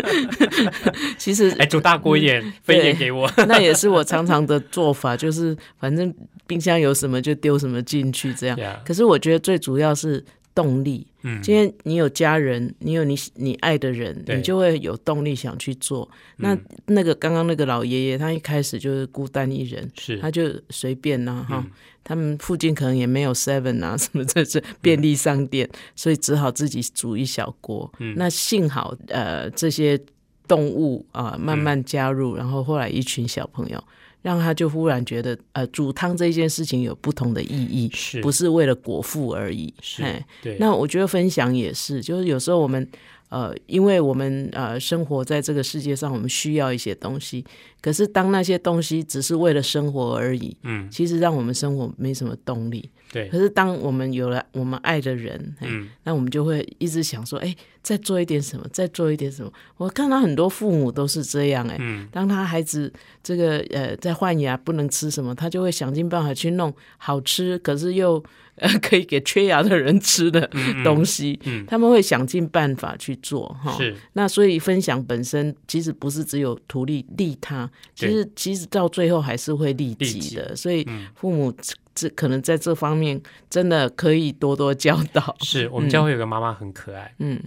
[1.16, 3.26] 其实哎，煮大锅一点，分一点给我。
[3.48, 6.14] 那也是我常常的做法，就是反正
[6.46, 8.58] 冰箱有什么就丢什么进去，这样。
[8.84, 10.22] 可是我觉得最主要是
[10.54, 11.06] 动力。
[11.22, 16.08] 嗯，今天你有家人，你有你你爱的人，你就会有动力想去做。
[16.36, 21.70] 那嗯那个刚刚那个老爷爷，他一开始就是孤单一人，是他就随便呐、哈、嗯
[22.02, 27.92] 他们附近可能也没有 Seven 啊 什么这是便利商店，所以只好自己煮一小锅。
[27.98, 30.00] 嗯那幸好呃这些
[30.48, 33.84] 动物啊、慢慢加入，然后后来一群小朋友。
[34.22, 39.72] 让他就忽然觉得，呃，煮汤这件事情有不同的意义，是不是为了果腹而已。
[39.80, 40.02] 是
[40.42, 42.86] 对，那我觉得分享也是，就是有时候我们
[43.30, 47.44] 呃，因为我们呃生活在这个世界上，我们需要一些东西，
[47.80, 52.90] 可是当那些东西只是为了生活而已，嗯其实让我们生活没什么动力。
[53.12, 53.28] 对。
[53.28, 55.88] 可，是当我们有了我们爱的人，嗯。
[56.04, 59.52] 那我们就会一直想说，哎，再做一点什么，再做一点什么。
[59.76, 62.08] 我看到很多父母都是这样，哎，嗯。
[62.12, 62.92] 当他孩子
[63.22, 68.22] 这个呃在换牙不能吃什么，他就会想尽办法去弄好吃，可是又
[68.60, 70.48] 呃 可以给缺牙的人吃的
[70.84, 71.38] 东西。
[71.44, 73.76] 嗯他们会想尽办法去做哈。
[73.76, 80.54] 是那所以分享本身其实不是只有图利利他，其对实其实到最后还是会利利己己的。
[80.54, 83.20] 所以嗯父母这这可能在这方面
[83.50, 85.36] 真的可以多多教导。
[85.40, 87.38] 是我们教会有个妈妈很可爱，嗯，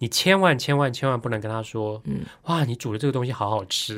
[0.00, 2.20] 你千万千万千万不能跟他说，嗯。
[2.44, 3.96] 哇，你煮的这个东西好好吃，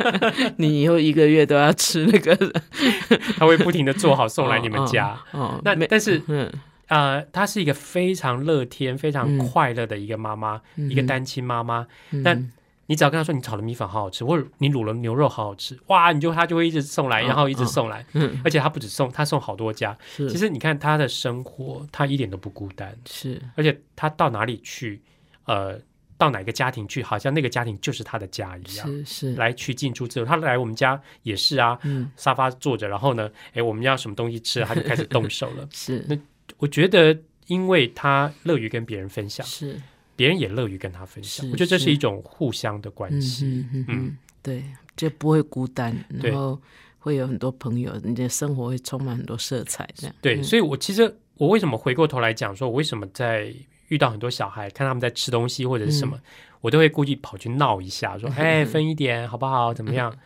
[0.58, 2.34] 你以后一个月都要吃那个
[3.38, 5.18] 他会不停的做好送来你们家。
[5.32, 5.60] 哦。
[5.64, 6.50] 那没但是嗯。
[6.88, 9.38] 呃，她是一个非常乐天、非常嗯。
[9.38, 11.86] 快乐的一个妈妈，嗯一个单亲妈妈。
[12.10, 12.52] 那嗯
[12.86, 18.38] 你只要跟她说你炒的米粉好好吃，或者你卤了牛肉好好吃，哇，你就她就会一直送来，哦然后一直送来，嗯。
[18.44, 19.96] 而且她不止送，她送好多家。
[20.14, 20.28] 是。
[20.28, 23.40] 其实你看她的生活，她一点都不孤单，是。
[23.56, 25.00] 而且她到哪里去，
[25.44, 25.80] 呃，
[26.16, 28.86] 到哪个家庭去，好像那个家庭就是他的家一样。
[28.86, 29.34] 是是。
[29.34, 32.10] 来去进出自由，他来我们家也是啊，嗯。
[32.16, 35.68] 沙发坐着，然后呢，哎，我们要什么东西吃，他就开始动手了。
[35.72, 36.04] 是。
[36.08, 36.16] 那
[36.58, 39.80] 我觉得，因为他乐于跟别人分享，是。
[40.16, 41.84] 别人也乐于跟他分享，我觉得这是。
[41.86, 43.66] 是一种互相的关嗯系。
[43.72, 44.16] 嗯嗯。
[44.40, 44.62] 对，
[44.96, 46.30] 就不会孤单，对。
[46.30, 46.60] 然后
[46.98, 50.14] 会有很多朋友，你的生活会充满很多色彩，这样。
[50.22, 50.44] 对，嗯。
[50.44, 53.52] 所以我其实我为什么回过头来讲说，我为什么在
[53.88, 56.18] 遇到很多小孩，看他们在吃东西或者是什么，
[56.60, 59.72] 我都会故意跑去闹一下，说：“哎，分一点好不好？
[59.74, 60.16] 怎么样？”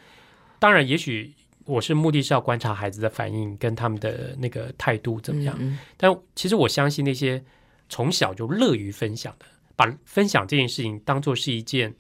[0.58, 1.32] 当然，也许
[1.64, 5.56] 我是目的是要观察孩子的反应跟他们的那个态度怎么样。
[5.58, 7.42] 嗯但其实我相信那些
[7.88, 11.94] 从小就乐于分享的，把分享这件事情当做是一件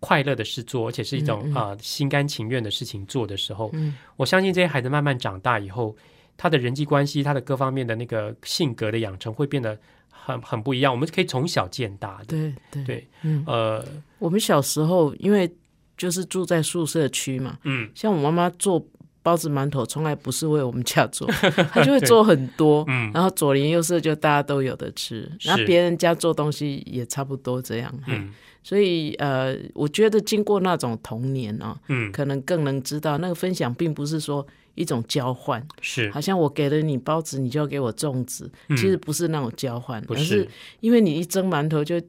[0.00, 5.96] 快乐的事做，而且是一种嗯嗯啊、呃心甘情愿的事情做的时候，嗯我相信这些孩子慢慢长大以后，
[6.36, 9.78] 他的人际关系、他的各方面的那个性格的养成会变得
[10.24, 10.92] 很很不一样。
[10.92, 13.84] 我们可以从小见大的，对对对，嗯，呃，
[14.18, 15.50] 我们小时候因为
[15.96, 18.84] 就是住在宿舍区嘛，嗯像我妈妈做
[19.22, 21.26] 包子馒头，从来不是为我们家做，
[21.72, 28.32] 她就会做很多，嗯然后左邻右舍就大家都有的吃，然后别人家做东西也差不多这样，嘿嗯
[28.64, 36.10] 所以呃，我觉得经过那种童年啊，嗯，可能更能知道那个分享并不是说一种交换，是。
[36.10, 38.76] 好像我给了你包子，你就要给我粽子，嗯。
[38.76, 40.48] 其实不是那种交换，不而是
[40.80, 42.00] 因为你一蒸馒头就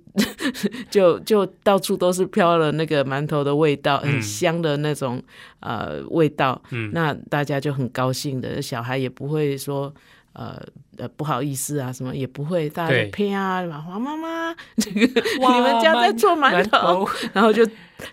[0.89, 4.13] 就就到处都是飘了那个馒头的味道，嗯。
[4.13, 5.21] 很香的那种
[5.59, 6.89] 呃味道，嗯。
[6.93, 9.93] 那大家就很高兴的，小孩也不会说。
[10.37, 10.61] 呃
[10.97, 17.67] 呃，不好意思啊，什么也不会，大家呸啊，黄妈妈， 这个你们家在做馒馒头，然后就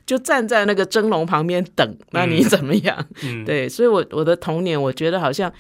[0.07, 3.07] 就站在那个蒸笼旁边等，那你怎么样？
[3.25, 5.53] 嗯， 对，所以我我的童年，我觉得好像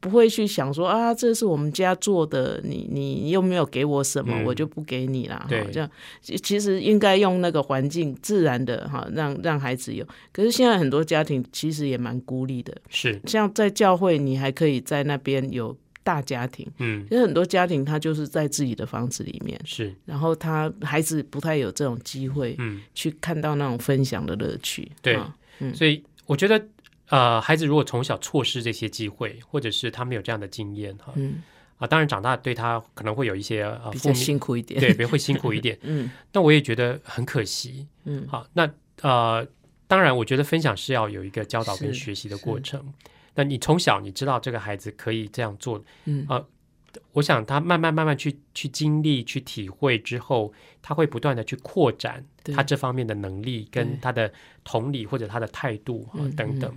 [0.00, 5.44] 不会去想说啊，这是我们家做的，你你你又没有给我什么，嗯我就不给你啦。
[5.48, 10.06] 对哈这样其其实应该用那个环境自然的哈，让让孩子有。
[10.32, 24.90] 可是现在很多家庭其实也蛮孤立的，是，像在教会，你还可以在那边有大家庭，嗯其实很多家庭他就是在自己的房子里面，是，然后他孩子不太有这种机会嗯，去看到那种分享的乐趣。
[25.00, 26.64] 对啊嗯所以我觉得。
[27.08, 31.42] 呃，孩子如果从小错失这些机会，或者是他没有这样的经验哈，嗯，
[31.76, 34.80] 啊，当然长大对他可能会有一些呃比较，辛苦一点。
[34.80, 35.78] 对，别会辛苦一点。
[35.84, 37.86] 嗯那我也觉得很可惜。
[38.04, 38.66] 嗯，好，那
[39.02, 39.46] 呃，
[39.86, 42.82] 当然，我觉得分享是要有一个教导跟学习的过程。
[43.34, 46.42] 那你从小你知道这个孩子可以这样做，嗯呃，
[47.12, 52.24] 我想他慢慢慢慢去去经历、去体会之后，他会不断的去扩展
[52.54, 54.32] 他这方面的能力，跟他的
[54.64, 56.74] 同理或者他的态度等等。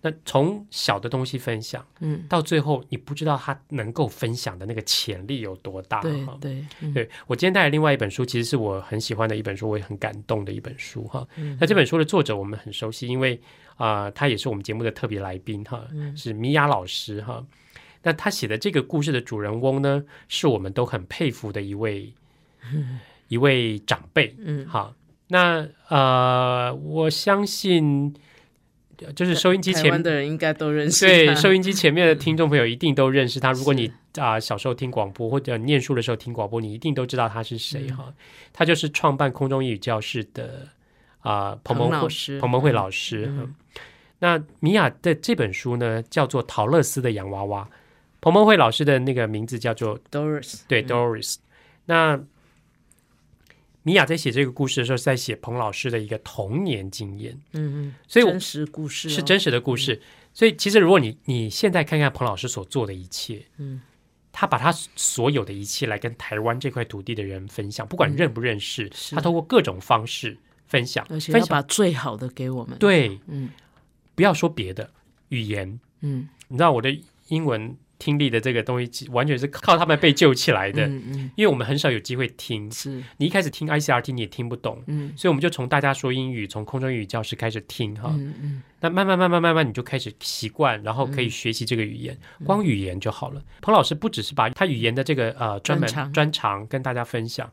[0.00, 6.00] 那从小的东西分享，嗯，到最后你不知道他能够分享的那个潜力有多大。
[6.00, 11.26] 哈对对，嗯对我今天带来另外一本书，其实是我很喜欢的一本书，我也很感动的一本书哈。
[11.36, 13.40] 嗯那这本书的作者我们很熟悉，因为
[13.76, 17.44] 啊、呃他也是我们节目的特别来宾哈，嗯是米娅老师哈。
[18.02, 22.12] 那他写的这个故事的主人翁呢，是我们都很佩服的一位、
[23.28, 24.34] 一位长辈。
[24.38, 24.94] 嗯好，
[25.28, 28.14] 那呃，我相信
[29.00, 33.52] 呃就是收音机前面的人应该都认识对，收音机前面的听众朋友一定都认识他。
[33.52, 38.12] 如果你啊、小时候听广播或者念书的时候听广播，你一定都知道他是谁哈。
[38.52, 40.66] 他就是创办空中英语教室的
[41.20, 43.30] 啊、彭彭老师彭蒙慧老师。
[44.18, 47.62] 那米娅的这本书呢，叫做《陶乐斯的洋娃娃》。
[48.20, 51.36] 彭彭慧老师的那个名字叫做 Doris，对 Doris。
[51.86, 52.20] 那
[53.82, 57.40] 米娅在写这个故事的时候，是在写彭老师的一个童年经验。
[57.52, 59.10] 嗯嗯，所以我真实故事哦。
[59.10, 60.02] 是真实的故事。
[60.34, 63.80] 所以其实如果你你现在看看彭老师所做的一切，嗯，
[64.30, 73.50] 他把他所有的一切来跟台湾这块土地的人分享，不管认不认识，嗯他通过各种方式分享，而且把最好的给我们。，对，嗯。
[74.14, 74.90] 不要说别的
[75.28, 76.28] 语言，嗯。
[76.48, 76.94] 你知道我的
[77.28, 80.86] 英文听力的这个东西，完全是靠他们被救起来的。
[80.86, 88.10] 嗯嗯，因为我们很少有机会听，是你一开始听 ICRT 你也听不懂，嗯所以我们就从大家说英语，从空中英语教室开始听哈。
[88.16, 93.42] 嗯嗯那慢慢慢慢慢慢，你就开始习惯，然后可以学习这个语言，嗯光语言就好了。
[93.60, 97.50] 彭老师不只是把他语言的这个呃专门专长跟大家分享，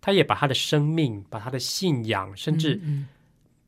[0.00, 3.08] 他也把他的生命、把他的信仰，甚至嗯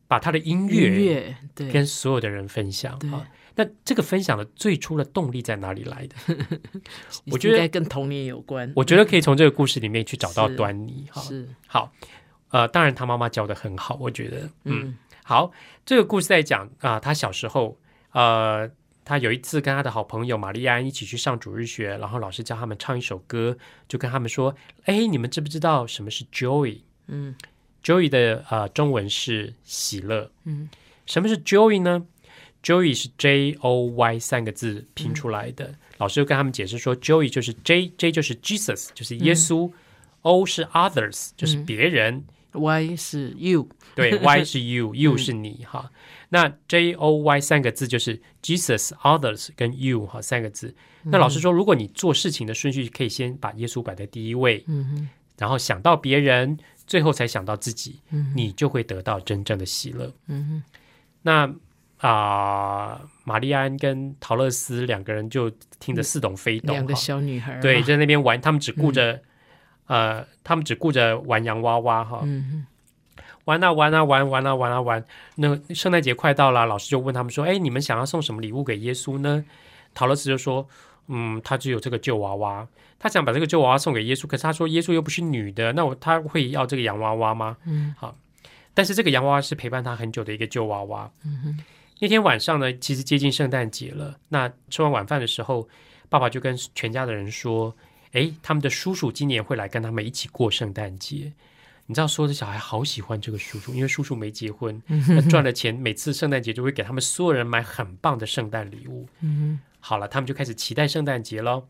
[0.07, 1.37] 把他的音音乐
[1.73, 3.27] 跟所有的人分享对啊。
[3.57, 6.17] 那这个分享的最初的动力在哪里来的？
[7.31, 8.73] 我觉得应该跟童年有关。
[8.77, 11.21] 我觉得可以从这个故事里面去找到端倪哈。
[11.21, 11.93] 是好，
[12.51, 15.53] 呃，当然他妈妈教的很好，我觉得，嗯，嗯好，
[15.85, 17.79] 这个故事在讲啊、他小时候，
[18.13, 18.71] 呃，
[19.05, 23.57] 他有一次跟他的好朋友玛丽安一起去上主日学，然后老师教他们唱一首歌，
[23.89, 24.55] 就跟他们说
[24.87, 27.35] ：“哎，你们知不知道什么是 joy？joy 嗯
[28.11, 30.31] 的呃中文是喜乐。
[30.45, 30.69] 嗯
[31.07, 32.07] 什么是 joy 呢
[32.63, 35.75] ？joy 是 J O Y 三个字拼出来的。
[35.99, 39.71] 老师又跟他们解释说，joy 就是 J J 就是 Jesus，就是耶稣。
[40.23, 42.25] O 是 others，就是别人。
[42.53, 45.91] ，Y 是 You，对， Y 是 you，you 是你哈。
[46.29, 50.75] 那 J O Y 三个字就是 Jesus、others 跟 you 哈三个字。
[51.05, 55.09] 那老师说，如果你做事情的顺序可以先把耶稣摆在第一位，嗯哼
[55.39, 60.13] 然后想到别人，最后才想到自己，嗯你就会得到真正的喜乐。
[60.27, 60.63] 嗯
[61.23, 61.51] 那
[62.01, 69.21] 啊、玛丽安跟陶乐斯两个人就听得似懂非，懂，两个小女孩对，啊在那边玩，他们只顾着、
[69.87, 72.21] 呃，他们只顾着玩洋娃娃哈。
[72.25, 72.67] 嗯
[73.47, 75.05] 玩啊玩啊玩，玩啊玩啊玩。
[75.37, 79.45] 那圣诞节快到了，老师就问他们说：“哎，你们想要送什么礼物给耶稣呢？”
[79.93, 80.69] 陶乐斯就说
[81.09, 88.15] ：“嗯，他只有这个旧娃娃，他想把这个旧娃娃送给耶稣，可是他说耶稣又不是女的，那我他会要这个洋娃娃吗？”嗯，好。
[88.75, 91.11] 但是这个洋娃娃是陪伴他很久的一个旧娃娃。
[91.25, 91.59] 嗯
[92.01, 94.19] 那天晚上呢，其实接近圣诞节了。
[94.31, 95.69] 那吃完晚饭的时候，
[96.09, 97.77] 爸爸就跟全家的人说
[98.13, 101.33] ：“哎，他们的叔叔今年会来跟他们一起过圣诞节。”
[101.87, 109.07] 你知道，所有的小孩好喜欢这个叔叔，因为叔叔没结婚，那赚了钱，每次圣诞节就会给他们所有人买很棒的圣诞礼物。
[109.21, 111.67] 嗯好了，他们就开始期待圣诞节喽。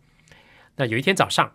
[0.77, 1.53] 那有一天早上，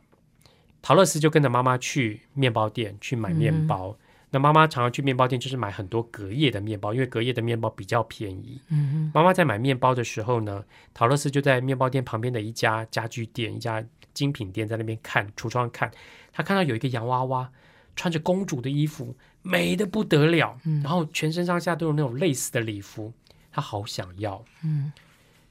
[0.82, 3.98] 陶乐斯就跟着妈妈去面包店去买面包。
[4.36, 8.60] 那妈妈常常去面包店，就是买很多隔夜的面包，因为隔夜的面包比较便宜。
[8.68, 10.62] 嗯妈妈在买面包的时候呢，
[10.94, 13.82] 陶乐斯就在面包店旁边的一家家具店、一家
[14.14, 15.90] 精品店，在那边看橱窗看。
[16.34, 17.50] 他看到有一个洋娃娃，
[17.96, 23.14] 穿着公主的衣服，美的不得了，然后全身上下都有那种类似的礼服，
[23.54, 24.44] 他好想要。
[24.66, 24.92] 嗯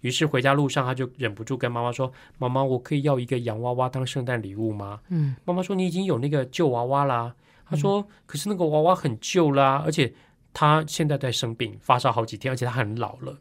[0.03, 7.35] 于是回家路上，他就忍不住跟妈妈说：“妈妈，我可以要一个洋娃娃当圣诞礼物吗？”嗯妈妈说：“你已经有那个旧娃娃啦。”
[7.69, 10.13] 他说：“可是那个娃娃很旧啦，而且
[10.53, 13.39] 他现在在生病，发烧好几天，而且他很老了。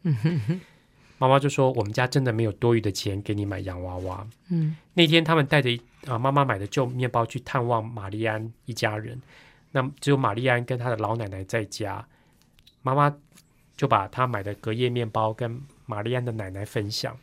[1.18, 5.70] 妈妈就说：“我们家真的没有多余的钱给你买洋娃娃。”嗯那天他们带着
[6.06, 9.20] 啊妈妈买的旧面包去探望玛丽安一家人，
[9.70, 12.06] 那只有玛丽安跟她的老奶奶在家，
[12.82, 13.14] 妈妈
[13.76, 17.16] 就把她买的隔夜面包跟玛丽安的奶奶分享。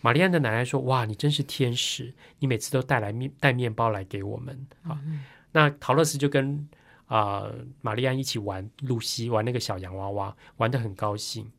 [0.00, 5.00] 玛丽安的奶奶说：“哇，你真是天使，你每次都带来面带面包来给我们啊。
[5.52, 6.68] 那陶乐斯就跟
[7.06, 7.50] 啊、
[7.82, 11.50] 玛丽安一起玩露西，玩那个小洋娃娃，玩的很高兴。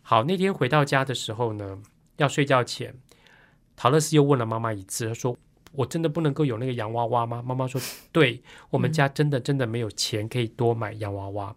[0.00, 1.82] 好，那天回到家的时候呢，
[2.16, 2.94] 要睡觉前，
[3.76, 5.36] 陶乐斯又问了妈妈一次，他说
[5.72, 7.78] ：“我真的不能够有那个洋娃娃吗？”妈妈说
[8.10, 11.54] ：“对，我们家真的真的没有钱可以多买洋娃娃。”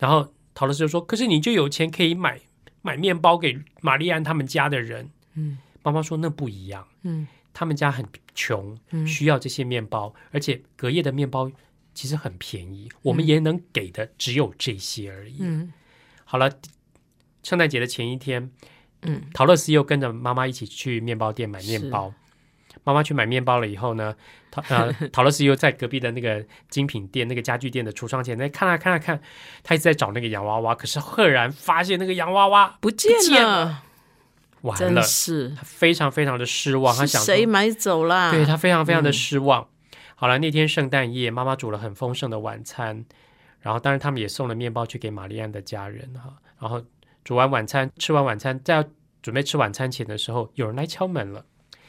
[0.00, 2.40] 然后陶乐斯就说：“可是你就有钱可以买
[2.80, 7.28] 买面包给玛丽安他们家的人。”嗯妈妈说：“那不一样，嗯
[7.58, 8.04] 他们家很
[8.34, 9.06] 穷，嗯。
[9.06, 11.50] 需要这些面包，而且隔夜的面包
[11.94, 15.38] 其实很便宜，我们也能给的只有这些而已。
[15.40, 15.72] 嗯。
[16.26, 16.50] 好了，
[17.42, 18.50] 圣诞节的前一天，
[19.02, 19.22] 嗯。
[19.32, 22.12] 陶乐斯又跟着妈妈一起去面包店买面包。
[22.84, 24.14] 妈妈去买面包了以后呢，
[24.50, 29.18] 陶呃 陶乐斯又在隔壁的那个精品店、那个家具店的橱窗前，那看啊看啊看，
[29.64, 33.74] 他一直在找那个洋娃娃，可是赫然发现那个洋娃娃不见见了，真
[34.62, 38.30] 完了，是他非常非常的失望，他想谁买走啦？
[38.30, 39.68] 对他非常非常的嗯失望。
[40.14, 43.04] 好了，那天圣诞夜，妈妈煮了很丰盛的晚餐，
[43.60, 46.34] 然后当然他们也送了面包去给玛丽安的家人哈。
[46.58, 46.82] 然后
[47.22, 48.84] 煮完晚餐，吃完晚餐，在要
[49.22, 51.44] 准备吃晚餐前的时候，有人来敲门了，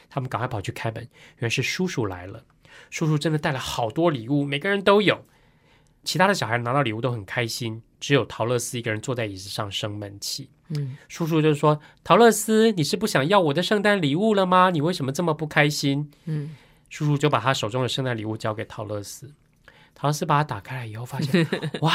[0.09, 1.01] 他们赶快跑去开门，
[1.37, 2.43] 原来是叔叔来了。
[2.89, 5.23] 叔叔真的带了好多礼物，每个人都有。
[6.03, 10.49] 其他的小孩拿到礼物都很开心，只有陶乐斯一个人坐在椅子上生闷气。
[10.69, 14.69] 嗯叔叔就说：“陶乐斯，你是不想要我的圣诞礼物了吗？
[14.69, 16.55] 你为什么这么不开心？”嗯
[16.89, 19.31] 叔叔就把他手中的圣诞礼物交给陶乐斯。
[19.93, 21.47] 陶乐斯把它打开来以后，发现
[21.81, 21.93] 哇，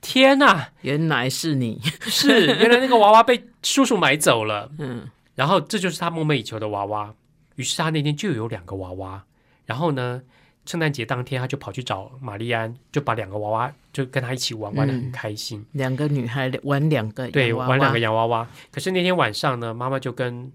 [0.00, 4.70] 天哪，原来是你，是原来那个娃娃被叔叔买走了。
[4.78, 7.14] 嗯然后这就是他梦寐以求的娃娃。
[7.56, 9.24] 于是他那天就有两个娃娃。
[9.64, 10.22] 然后呢，
[10.64, 15.66] 圣诞节当天他就跑去找玛丽安，就把两个娃娃就跟他一起玩，玩的很开心。
[15.72, 18.48] 两个女孩玩两个对，玩两个洋娃娃。
[18.70, 20.52] 可是那天晚上呢，妈妈就跟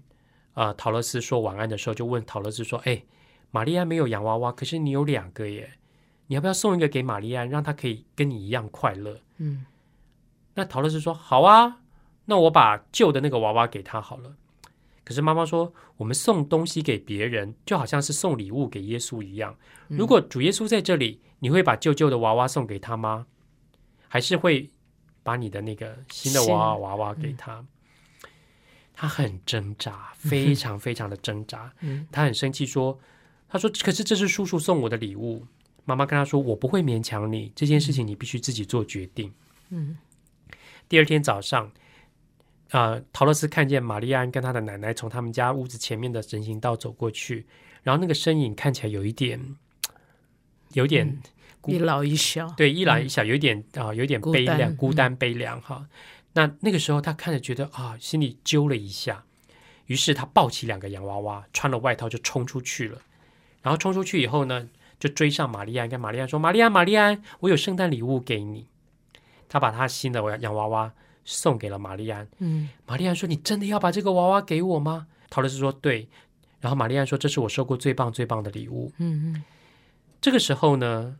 [0.54, 3.02] 呃陶乐斯说晚安的时候，就问陶乐斯说：“哎，
[3.50, 5.72] 玛丽安没有洋娃娃，可是你有两个耶，
[6.28, 9.66] 你要不要送一个给玛丽安，让她可以跟你一样快乐嗯？”
[10.54, 11.80] 那陶乐斯说：“好啊，
[12.24, 14.34] 那我把旧的那个娃娃给她好了。”
[15.08, 19.56] 可是妈妈说：“我们送东西给别人，就好像是送礼物给耶稣一样。
[19.86, 23.26] 如果主耶稣在这里，你会把旧旧的娃娃送给他吗？
[24.06, 24.68] 还是会
[25.22, 27.64] 把你的那个新的娃娃娃娃给他？”
[28.92, 31.72] 他很挣扎，非常非常的挣扎。
[31.80, 33.00] 嗯他很生气，说
[33.48, 35.46] ：“他说，可是这是叔叔送我的礼物。”
[35.86, 39.32] 妈妈跟他说：“我不会勉强你，这件事情你必须自己做决定。”
[39.70, 39.96] 嗯
[40.86, 41.72] 第二天早上，
[42.70, 47.46] 呃，陶乐斯看见玛丽安跟她的奶奶从他们家屋子前面的人行道走过去，
[47.82, 49.56] 然后那个身影看起来有一点，
[50.74, 51.18] 有点、
[51.60, 55.86] 孤一老一小，对一老一小，有一点啊、有一点悲凉、单孤单、悲凉哈。
[56.34, 59.24] 那那个时候，他看着觉得啊，心里揪了一下，
[59.86, 63.00] 于是他抱起两个洋娃娃，穿了外套就冲出去了。
[63.62, 64.68] 然后冲出去以后呢，
[65.00, 68.66] 就追上玛丽安，跟玛丽安说：“玛丽安，玛丽安，我有圣诞礼物给你。”
[69.48, 70.92] 他把他新的洋娃娃
[71.30, 72.26] 送给了玛丽安。
[72.38, 76.08] 嗯玛丽安说：“你真的要把这个娃娃给我吗？”陶乐斯说：“对。”
[76.58, 79.44] 然后玛丽安说：“这是我收过最棒最棒的礼物。”嗯嗯
[80.22, 81.18] 这个时候呢，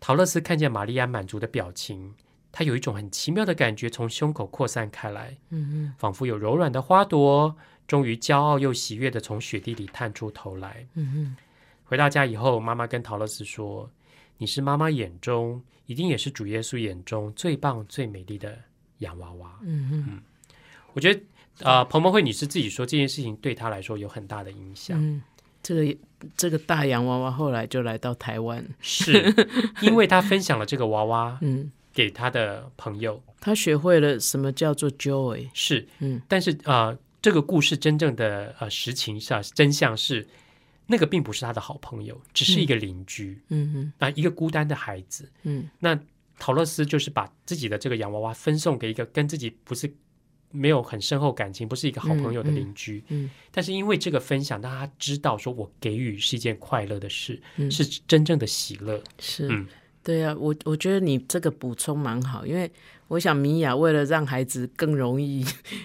[0.00, 2.14] 陶乐斯看见玛丽安满足的表情，
[2.50, 10.86] 他有一种很奇妙的感觉从胸口扩散开来，嗯嗯仿佛有柔软的花朵，终于骄傲又喜悦的从雪地里探出头来。
[10.94, 11.36] 嗯嗯
[11.84, 13.90] 回到家以后，妈妈跟陶乐斯说
[14.36, 18.58] ：“你是妈妈眼中，一定也是主耶稣眼中最棒、最美丽的
[18.98, 19.58] 洋娃娃。
[19.62, 20.22] 嗯嗯”
[20.94, 21.20] 我觉得，
[21.60, 25.22] 呃，彭彭慧女士自己说这件事情对她来说有很大的影响，嗯，
[25.62, 25.96] 这个
[26.36, 29.34] 这个大洋娃娃后来就来到台湾，是
[29.82, 36.20] 因为她分享了这个娃娃 嗯，给她的朋友，她学会了什么叫做 joy，是，嗯。
[36.26, 40.26] 但是啊、呃这个故事真正的呃实情是、啊、真相是，
[40.86, 43.42] 那个并不是他的好朋友，只是一个邻居。
[43.48, 45.28] 嗯嗯啊、一个孤单的孩子。
[45.42, 45.68] 嗯。
[45.80, 45.98] 那
[46.38, 49.92] 陶乐斯就是把自己的这个洋娃娃分送给一个跟自己不是
[50.50, 53.02] 没有很深厚感情，不是一个好朋友的邻居。
[53.08, 59.02] 嗯但是因为这个分享，让他知道说我给予是一件快乐的事，嗯，是真正的喜乐。
[59.18, 59.66] 是，嗯
[60.02, 62.70] 对啊，我我觉得你这个补充蛮好，因为
[63.08, 65.44] 我想米娅为了让孩子更容易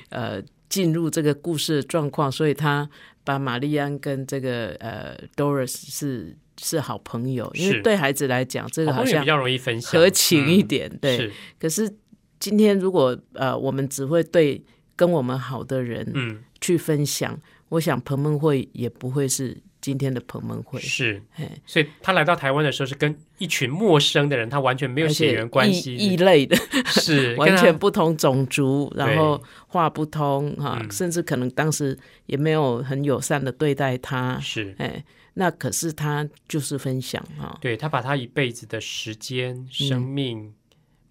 [0.10, 2.90] 呃进入这个故事的状况，所以他
[3.24, 11.18] 把玛丽安跟这个呃 Doris 是是好朋友，因为对孩子来讲，这个好像比较容易分享，合情一嗯点，对。
[11.18, 11.92] 是，可是
[12.40, 14.64] 今天如果呃我们只会对
[14.96, 21.22] 跟我们好的人嗯，去分享，我想彭梦会也不会是今天的彭门会，是。
[21.34, 26.56] 嘿，所以他来到台湾的时候是跟一群陌生的人，他完全没有血缘关系，异类的。
[26.86, 27.36] 是。
[27.38, 34.74] 完全不同种族，然后话不通哈、嗯甚至可能当时也没有很友善的对待他，是。
[34.80, 35.04] 哎，
[35.34, 40.54] 那可是他就是分享哈、对他把他一辈子的时间、生命，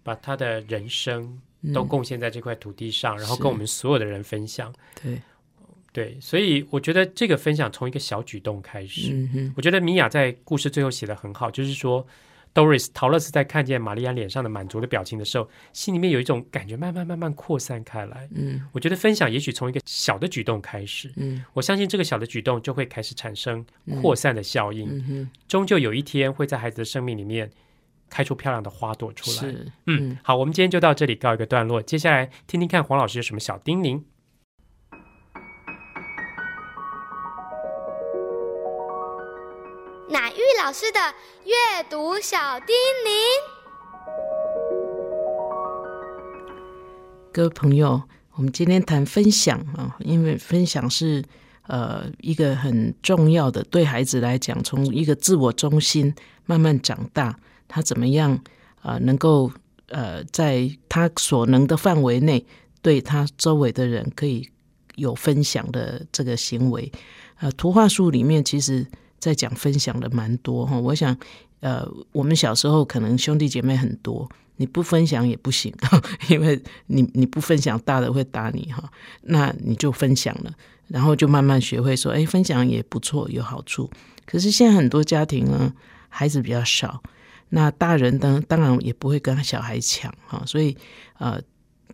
[0.01, 1.39] 把他的人生
[1.73, 4.73] 都贡献在这块土地上，然后跟我们所有的人分享。
[5.01, 5.21] 对，
[5.93, 9.11] 对，所以我觉得这个分享从一个小举动开始。
[9.13, 12.05] 嗯哼，我觉得米娅在故事最后写的很好，就是说
[12.51, 18.27] ，Doris 陶乐斯在看见玛丽安脸上的满足的表情的时候，心里面有一种感觉慢慢慢慢扩散开来。
[18.33, 23.63] 嗯我觉得分享也许从一个小的举动开始，嗯我相信这个小的举动就会开始产生
[24.01, 27.47] 扩散的效应，嗯哼，终究有一天会在孩子的生命里面
[28.09, 29.37] 开出漂亮的花朵出来。
[29.37, 34.01] 是，嗯，好，我们今天就到这里告一个段落，接下来听听看黄老师有什么小叮咛。
[40.65, 40.99] 老师的
[41.43, 43.11] 阅读小叮咛。
[47.33, 48.01] 各位朋友，
[48.35, 51.21] 我们今天谈分享啊，因为分享是
[51.67, 57.37] 呃一个很重要的，对孩子来讲，从一个自我中心慢慢长大，
[57.67, 58.39] 他怎么样
[58.81, 59.51] 啊、能够
[59.87, 62.45] 呃在他所能的范围内，
[62.81, 64.49] 对他周围的人可以
[64.95, 66.89] 有分享的这个行为。
[67.39, 68.87] 呃，图画书里面其实
[69.23, 71.17] 在讲分享的蛮多哈，我想
[71.61, 74.29] 呃我们小时候可能兄弟姐妹很多。
[74.57, 75.73] 你不分享也不行，
[76.29, 78.87] 因为你你不分享，大的会打你哈。
[79.23, 80.53] 那你就分享了，
[80.87, 83.89] 然后就慢慢学会说，哎，分享也不错，有好处。
[84.27, 85.73] 可是现在很多家庭呢，
[86.07, 87.01] 孩子比较少，
[87.49, 90.43] 那大人呢，当然也不会跟小孩抢哈。
[90.45, 90.77] 所以
[91.17, 91.41] 呃，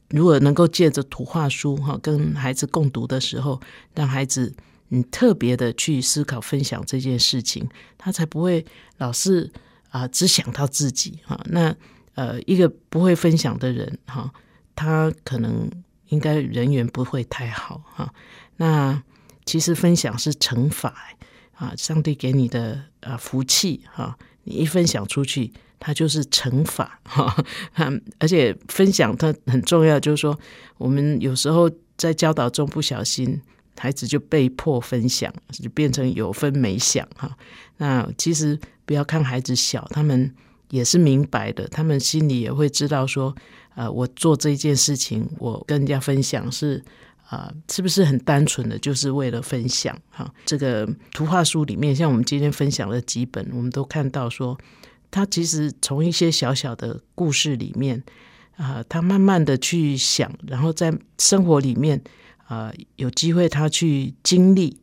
[0.09, 3.59] 如果能够借着图画书哈，跟孩子共读的时候，
[3.95, 4.53] 让孩子
[4.89, 8.65] 你特别的去思考分享这件事情，他才不会
[8.97, 9.51] 老是
[9.89, 11.39] 啊、只想到自己哈。
[11.45, 11.75] 那
[12.15, 14.31] 呃，一个不会分享的人哈，
[14.75, 15.69] 他可能
[16.09, 18.13] 应该人缘不会太好哈。
[18.57, 19.01] 那
[19.45, 20.93] 其实分享是惩罚
[21.53, 27.43] 啊，上帝给你的啊福气哈，你一分享出去，它就是惩罚哈。
[28.17, 30.37] 而且分享它很重要，就是说
[30.77, 33.41] 我们有时候在教导中不小心。
[33.79, 37.35] 孩子就被迫分享，就变成有分没享哈。
[37.77, 40.31] 那其实不要看孩子小，他们
[40.69, 43.33] 也是明白的，他们心里也会知道说，
[43.75, 46.83] 呃，我做这件事情，我跟人家分享是
[47.29, 50.27] 啊、是不是很单纯的，就是为了分享哈？
[50.47, 54.57] 这个图画书里面，像我们今天分享的几本，我们都看到说，
[55.11, 58.03] 他其实从一些小小的故事里面
[58.57, 62.01] 啊、他慢慢的去想，然后在生活里面
[62.49, 64.75] 啊、有机会他去经历，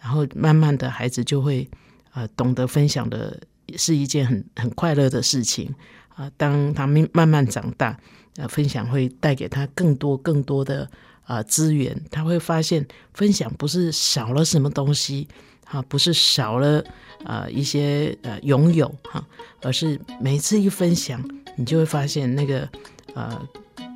[0.00, 1.68] 然后慢慢的孩子就会
[2.14, 3.38] 呃懂得分享的
[3.76, 5.74] 是一件很很快乐的事情。
[6.16, 7.98] 啊、当他们慢慢长大，
[8.36, 10.90] 呃，分享会带给他更多更多的
[11.24, 15.28] 啊、资源，他会发现分享不是少了什么东西
[15.66, 16.82] 啊，不是少了
[17.24, 19.22] 呃一些呃拥有哈、
[19.62, 21.22] 而是每次一分享，
[21.56, 22.68] 你就会发现那个
[23.14, 23.40] 呃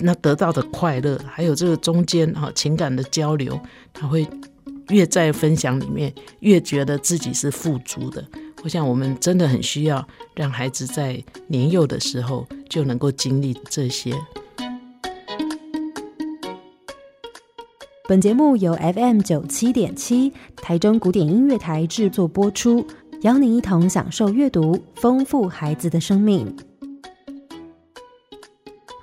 [0.01, 3.59] 那得到的快乐，还有这个中间哈、情感的交流，
[3.93, 4.27] 他会
[4.89, 8.25] 越在分享里面越觉得自己是富足的。
[8.63, 14.15] 我想我们真的很需要让孩子在年幼的时候就能够经历这些。
[18.07, 22.87] 本节目由 FM 九七点七台中古典音乐台制作播出，
[23.23, 26.55] 邀您一同享受阅读，丰富孩子的生命。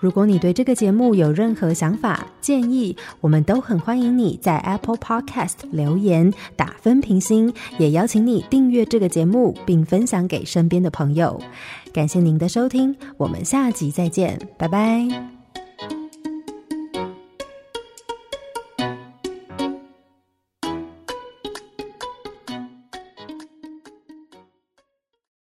[0.02, 11.40] 如果你对这个节目有任何想法、建议，我们都很欢迎你在 Apple Podcast 留言打分评星，也邀请你订阅这个节目，并分享给身边的朋友。
[11.94, 15.31] 感谢您的收听，我们下集再见，拜拜。